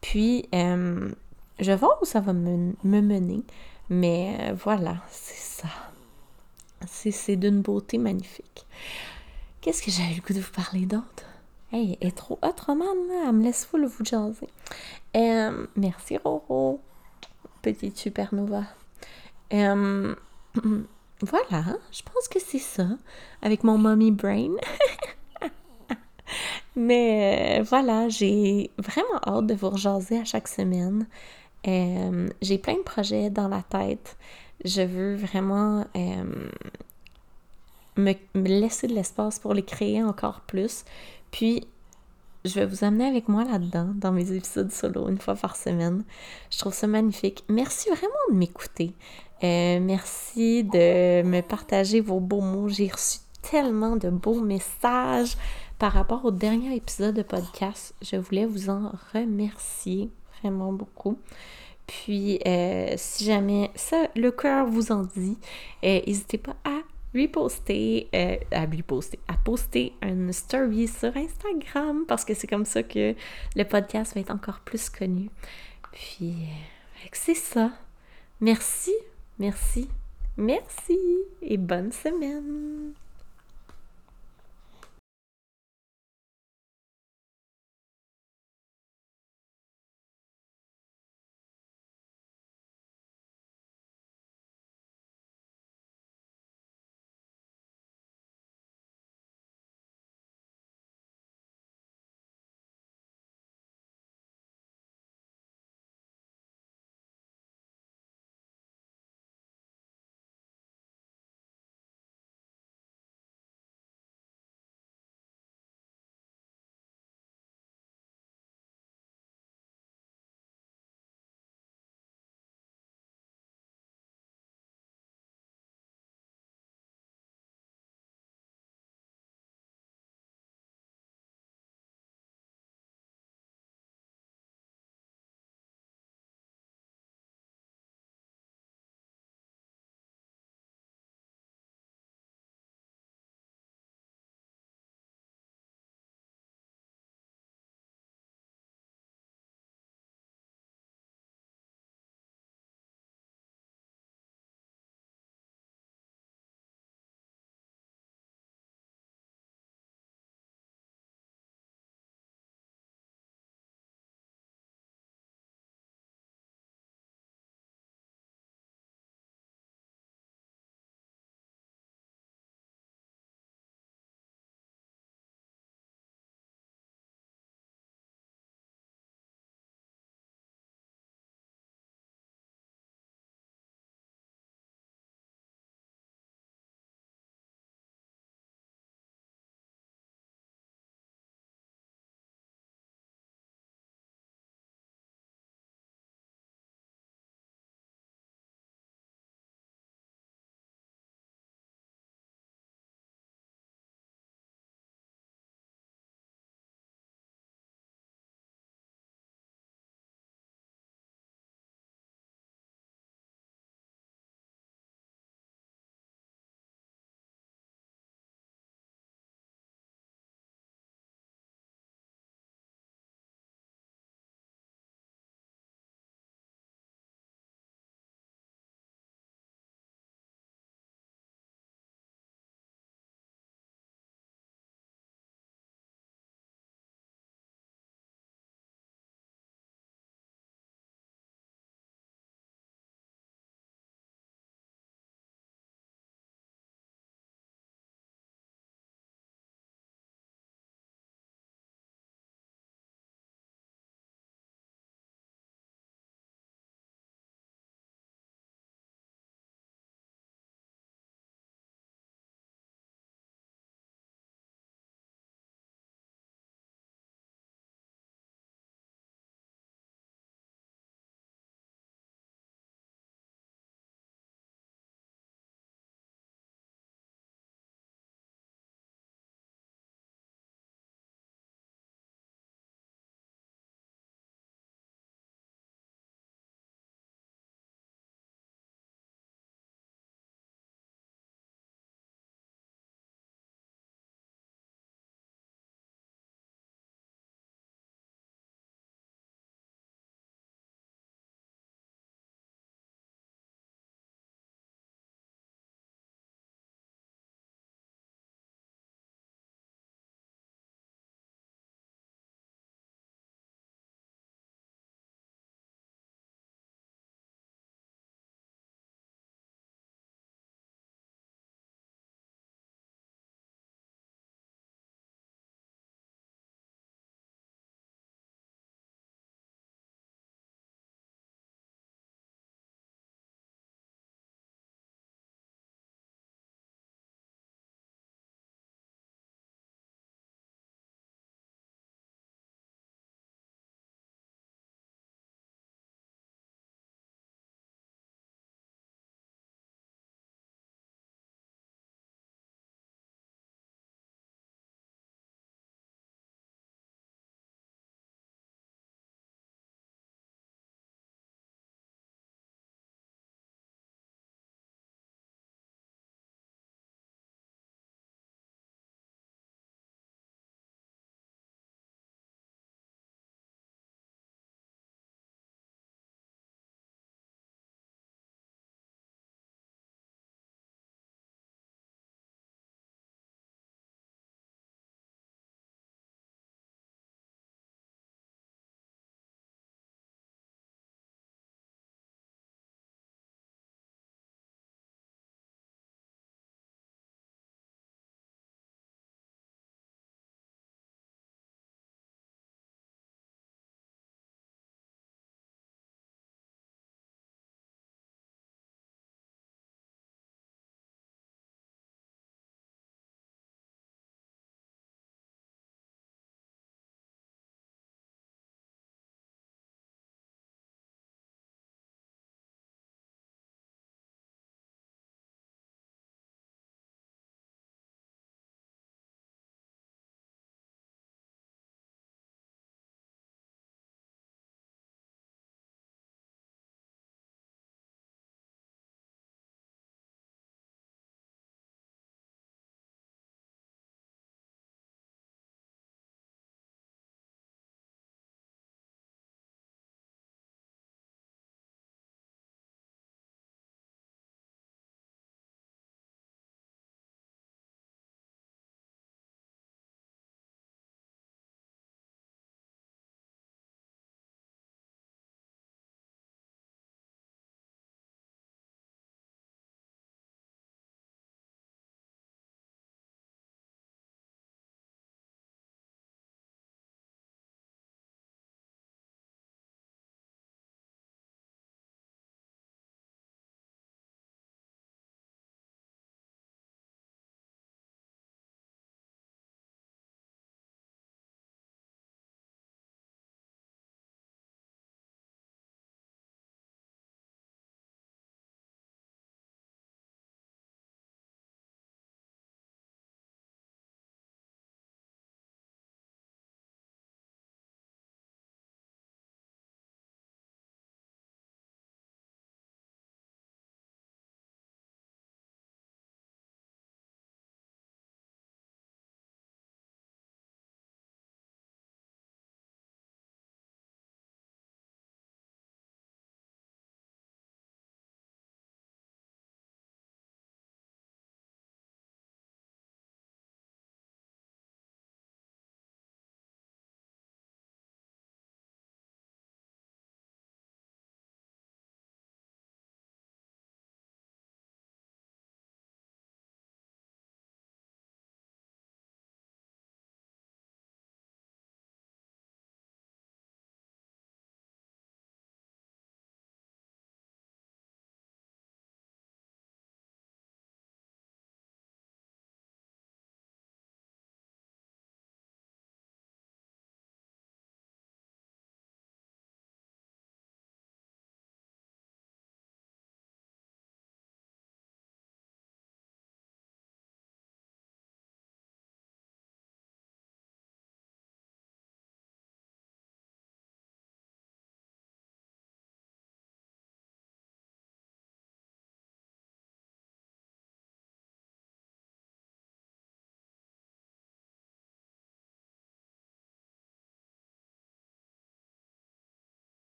Puis, 0.00 0.46
euh, 0.54 1.10
je 1.58 1.72
vois 1.72 1.98
où 2.02 2.04
ça 2.04 2.20
va 2.20 2.32
me, 2.32 2.74
mener, 2.84 3.42
mais 3.88 4.36
euh, 4.40 4.54
voilà, 4.54 4.96
c'est 5.08 5.62
ça. 5.62 5.68
C'est 6.86 7.36
d'une 7.36 7.62
beauté 7.62 7.98
magnifique. 7.98 8.66
Qu'est-ce 9.60 9.82
que 9.82 9.90
j'ai 9.90 10.02
eu 10.02 10.16
le 10.16 10.20
goût 10.20 10.34
de 10.34 10.40
vous 10.40 10.52
parler 10.52 10.86
d'autre? 10.86 11.24
Hey, 11.72 11.98
elle 12.00 12.08
est 12.08 12.16
trop 12.16 12.38
hot, 12.42 12.54
Roman, 12.66 12.94
là. 13.08 13.24
Elle 13.28 13.32
me 13.32 13.42
laisse 13.42 13.68
vous 13.72 14.04
jaser. 14.04 14.48
Merci, 15.76 16.18
Roro. 16.18 16.80
Petite 17.62 17.96
supernova. 17.96 18.64
voilà, 19.50 20.16
je 21.90 22.02
pense 22.02 22.28
que 22.30 22.38
c'est 22.38 22.58
ça. 22.58 22.86
Avec 23.42 23.64
mon 23.64 23.78
mommy 23.78 24.10
brain. 24.10 24.54
Mais 26.76 27.60
euh, 27.60 27.62
voilà, 27.62 28.08
j'ai 28.08 28.70
vraiment 28.78 29.20
hâte 29.26 29.46
de 29.46 29.54
vous 29.54 29.70
rejaser 29.70 30.18
à 30.18 30.24
chaque 30.24 30.48
semaine. 30.48 31.06
J'ai 31.64 32.58
plein 32.58 32.74
de 32.74 32.82
projets 32.82 33.30
dans 33.30 33.48
la 33.48 33.62
tête. 33.62 34.16
Je 34.64 34.82
veux 34.82 35.14
vraiment 35.16 35.86
euh, 35.96 36.48
me, 37.96 38.14
laisser 38.34 38.86
de 38.86 38.94
l'espace 38.94 39.38
pour 39.38 39.54
les 39.54 39.64
créer 39.64 40.02
encore 40.02 40.40
plus. 40.42 40.84
Puis, 41.30 41.66
je 42.44 42.54
vais 42.54 42.66
vous 42.66 42.84
amener 42.84 43.06
avec 43.06 43.28
moi 43.28 43.44
là-dedans, 43.44 43.92
dans 43.94 44.12
mes 44.12 44.32
épisodes 44.32 44.70
solo, 44.70 45.08
une 45.08 45.18
fois 45.18 45.34
par 45.34 45.56
semaine. 45.56 46.04
Je 46.50 46.58
trouve 46.58 46.74
ça 46.74 46.86
magnifique. 46.86 47.44
Merci 47.48 47.88
vraiment 47.88 48.12
de 48.30 48.36
m'écouter. 48.36 48.92
merci 49.42 50.64
de 50.64 51.22
me 51.22 51.40
partager 51.40 52.00
vos 52.00 52.20
beaux 52.20 52.42
mots. 52.42 52.68
J'ai 52.68 52.88
reçu 52.88 53.18
tellement 53.50 53.96
de 53.96 54.10
beaux 54.10 54.40
messages 54.40 55.36
par 55.78 55.92
rapport 55.92 56.24
au 56.24 56.30
dernier 56.30 56.76
épisode 56.76 57.14
de 57.14 57.22
podcast. 57.22 57.94
Je 58.02 58.16
voulais 58.16 58.46
vous 58.46 58.70
en 58.70 58.92
remercier 59.12 60.10
vraiment 60.40 60.72
beaucoup. 60.72 61.18
Puis, 61.86 62.40
euh, 62.46 62.94
si 62.96 63.24
jamais 63.24 63.70
ça, 63.74 64.08
le 64.16 64.30
cœur 64.30 64.66
vous 64.66 64.90
en 64.90 65.02
dit, 65.02 65.36
euh, 65.84 66.00
n'hésitez 66.06 66.38
pas 66.38 66.56
à 66.64 66.80
reposter, 67.14 68.08
euh, 68.14 68.36
à 68.50 68.62
reposter, 68.62 69.18
à 69.28 69.34
poster 69.34 69.92
une 70.02 70.32
story 70.32 70.88
sur 70.88 71.16
Instagram 71.16 72.04
parce 72.08 72.24
que 72.24 72.34
c'est 72.34 72.46
comme 72.46 72.64
ça 72.64 72.82
que 72.82 73.14
le 73.54 73.64
podcast 73.64 74.14
va 74.14 74.20
être 74.20 74.32
encore 74.32 74.60
plus 74.60 74.88
connu. 74.88 75.28
Puis, 75.92 76.34
c'est 77.12 77.34
ça. 77.34 77.70
Merci, 78.40 78.92
merci, 79.38 79.88
merci 80.36 80.98
et 81.42 81.56
bonne 81.56 81.92
semaine. 81.92 82.94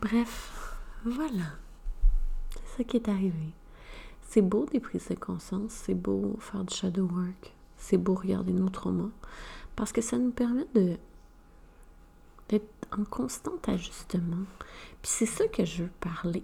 Bref, 0.00 0.76
voilà. 1.04 1.56
C'est 2.50 2.78
ça 2.78 2.84
qui 2.84 2.96
est 2.96 3.08
arrivé. 3.08 3.52
C'est 4.28 4.42
beau 4.42 4.66
des 4.66 4.80
prises 4.80 5.08
de 5.08 5.14
conscience, 5.14 5.72
c'est 5.72 5.94
beau 5.94 6.36
faire 6.40 6.64
du 6.64 6.74
shadow 6.74 7.06
work, 7.06 7.54
c'est 7.76 7.98
beau 7.98 8.14
regarder 8.14 8.52
nos 8.52 8.68
traumas, 8.68 9.12
parce 9.76 9.92
que 9.92 10.00
ça 10.00 10.18
nous 10.18 10.32
permet 10.32 10.66
d'être 12.48 12.68
en 12.90 13.04
constant 13.04 13.58
ajustement. 13.66 14.44
Puis 15.02 15.12
c'est 15.12 15.26
ça 15.26 15.46
que 15.46 15.64
je 15.64 15.84
veux 15.84 15.90
parler. 16.00 16.42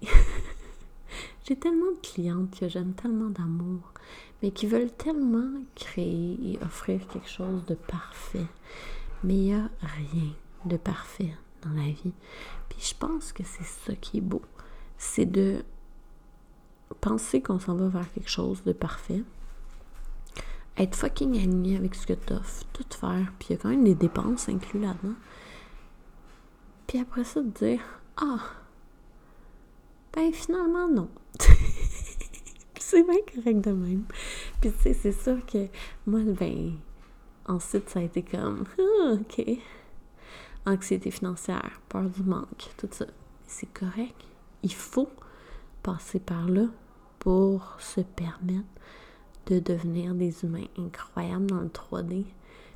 J'ai 1.45 1.57
tellement 1.57 1.91
de 1.91 1.99
clientes 2.01 2.57
que 2.57 2.69
j'aime 2.69 2.93
tellement 2.93 3.29
d'amour, 3.29 3.81
mais 4.41 4.51
qui 4.51 4.67
veulent 4.67 4.93
tellement 4.93 5.61
créer 5.75 6.37
et 6.43 6.59
offrir 6.63 7.05
quelque 7.07 7.29
chose 7.29 7.65
de 7.65 7.75
parfait. 7.75 8.47
Mais 9.23 9.35
il 9.35 9.43
n'y 9.43 9.53
a 9.53 9.69
rien 9.81 10.31
de 10.65 10.77
parfait 10.77 11.33
dans 11.61 11.73
la 11.73 11.89
vie. 11.89 12.13
Puis 12.69 12.79
je 12.79 12.95
pense 12.95 13.31
que 13.33 13.43
c'est 13.43 13.63
ça 13.63 13.95
qui 13.95 14.17
est 14.17 14.21
beau. 14.21 14.41
C'est 14.97 15.25
de 15.25 15.63
penser 16.99 17.41
qu'on 17.41 17.59
s'en 17.59 17.75
va 17.75 17.87
vers 17.87 18.11
quelque 18.13 18.29
chose 18.29 18.63
de 18.63 18.73
parfait. 18.73 19.23
Être 20.77 20.95
fucking 20.95 21.37
aligné 21.37 21.77
avec 21.77 21.95
ce 21.95 22.07
que 22.07 22.13
t'offres, 22.13 22.65
tout 22.73 22.85
faire. 22.89 23.31
Puis 23.39 23.49
il 23.49 23.53
y 23.53 23.55
a 23.55 23.61
quand 23.61 23.69
même 23.69 23.83
des 23.83 23.95
dépenses 23.95 24.49
incluses 24.49 24.81
là-dedans. 24.81 25.15
Puis 26.87 26.99
après 26.99 27.23
ça, 27.23 27.41
de 27.41 27.49
dire 27.49 27.81
Ah, 28.17 28.39
ben 30.13 30.31
finalement, 30.33 30.87
non. 30.87 31.09
c'est 32.79 33.03
bien 33.03 33.19
correct 33.33 33.61
de 33.61 33.71
même. 33.71 34.03
Puis 34.59 34.71
tu 34.71 34.79
sais, 34.79 34.93
c'est 34.93 35.11
sûr 35.11 35.45
que 35.45 35.67
moi, 36.05 36.19
ben, 36.21 36.73
ensuite, 37.45 37.89
ça 37.89 37.99
a 37.99 38.03
été 38.03 38.21
comme 38.21 38.65
ah, 38.77 39.13
Ok. 39.13 39.45
Anxiété 40.65 41.09
financière, 41.09 41.81
peur 41.89 42.09
du 42.09 42.23
manque, 42.23 42.69
tout 42.77 42.89
ça. 42.91 43.05
C'est 43.47 43.71
correct. 43.73 44.15
Il 44.61 44.73
faut 44.73 45.09
passer 45.81 46.19
par 46.19 46.47
là 46.47 46.65
pour 47.17 47.77
se 47.79 48.01
permettre 48.01 48.67
de 49.47 49.59
devenir 49.59 50.13
des 50.13 50.43
humains 50.43 50.67
incroyables 50.77 51.47
dans 51.47 51.61
le 51.61 51.69
3D. 51.69 52.23
Puis 52.23 52.33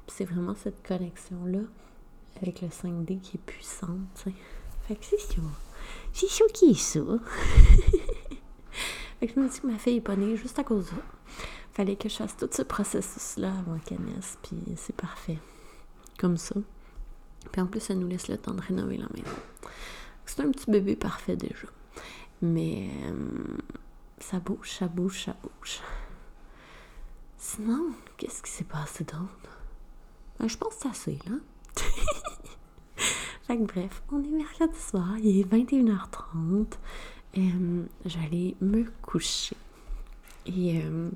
c'est 0.08 0.26
vraiment 0.26 0.56
cette 0.56 0.86
connexion-là 0.86 1.60
avec 2.42 2.62
le 2.62 2.70
5D 2.70 3.20
qui 3.20 3.38
est 3.38 3.46
puissante. 3.46 4.26
Fait 4.88 4.96
que 4.96 5.06
c'est 5.06 5.20
ça. 5.20 5.42
C'est 6.12 6.30
ça 6.30 6.46
qui 6.54 6.72
est 6.72 6.80
ça. 6.80 7.00
fait 9.20 9.28
que 9.28 9.34
je 9.34 9.40
me 9.40 9.48
dis 9.48 9.60
que 9.60 9.68
ma 9.68 9.78
fille 9.78 9.98
est 9.98 10.02
pas 10.02 10.16
juste 10.36 10.58
à 10.58 10.64
cause 10.64 10.86
de 10.86 10.90
ça. 10.90 10.96
Fallait 11.74 11.98
que 11.98 12.10
je 12.10 12.16
fasse 12.16 12.38
tout 12.38 12.50
ce 12.52 12.62
processus-là 12.62 13.52
avant 13.60 13.78
qu'elle 13.80 14.02
naisse, 14.02 14.38
puis 14.42 14.58
c'est 14.78 14.96
parfait. 14.96 15.38
Comme 16.18 16.38
ça. 16.38 16.56
Puis 17.52 17.62
en 17.62 17.68
plus, 17.68 17.80
ça 17.80 17.96
nous 17.96 18.08
laisse 18.08 18.28
le 18.28 18.38
temps 18.38 18.54
de 18.54 18.62
rénover 18.62 18.98
la 18.98 19.08
maison. 19.14 19.36
C'est 20.26 20.42
un 20.42 20.52
petit 20.52 20.70
bébé 20.70 20.96
parfait 20.96 21.36
déjà. 21.36 21.68
Mais 22.42 22.90
euh, 23.06 23.14
ça 24.20 24.40
bouge, 24.40 24.72
ça 24.72 24.88
bouge, 24.88 25.26
ça 25.26 25.36
bouge. 25.42 25.80
Sinon, 27.38 27.92
qu'est-ce 28.18 28.42
qui 28.42 28.52
s'est 28.52 28.64
passé 28.64 29.04
d'autre? 29.04 29.60
Ben, 30.40 30.48
je 30.48 30.58
pense 30.58 30.76
que 30.76 30.82
c'est 30.84 30.90
assez, 30.90 31.20
là. 31.28 31.36
fait 32.96 33.58
que 33.58 33.64
bref, 33.64 34.02
on 34.12 34.24
est 34.24 34.28
mercredi 34.32 34.80
soir, 34.80 35.18
il 35.20 35.40
est 35.40 35.44
21h30. 35.44 36.74
Euh, 37.38 37.84
J'allais 38.06 38.56
me 38.62 38.84
coucher. 39.02 39.56
Et 40.46 40.82
euh, 40.84 41.10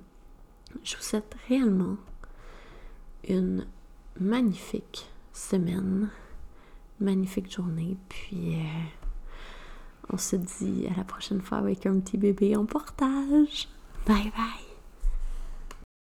je 0.84 0.96
vous 0.96 1.04
souhaite 1.04 1.36
réellement 1.48 1.98
une 3.28 3.66
magnifique 4.20 5.10
semaine, 5.40 6.10
magnifique 7.00 7.52
journée. 7.52 7.98
Puis 8.10 8.56
euh, 8.56 10.14
on 10.14 10.18
se 10.18 10.36
dit 10.36 10.88
à 10.94 10.98
la 10.98 11.04
prochaine 11.04 11.42
fois 11.42 11.60
avec 11.60 11.86
un 11.86 12.00
petit 12.00 12.18
bébé 12.18 12.56
en 12.56 12.66
portage. 12.66 13.68
Bye 14.06 14.32
bye! 14.36 14.68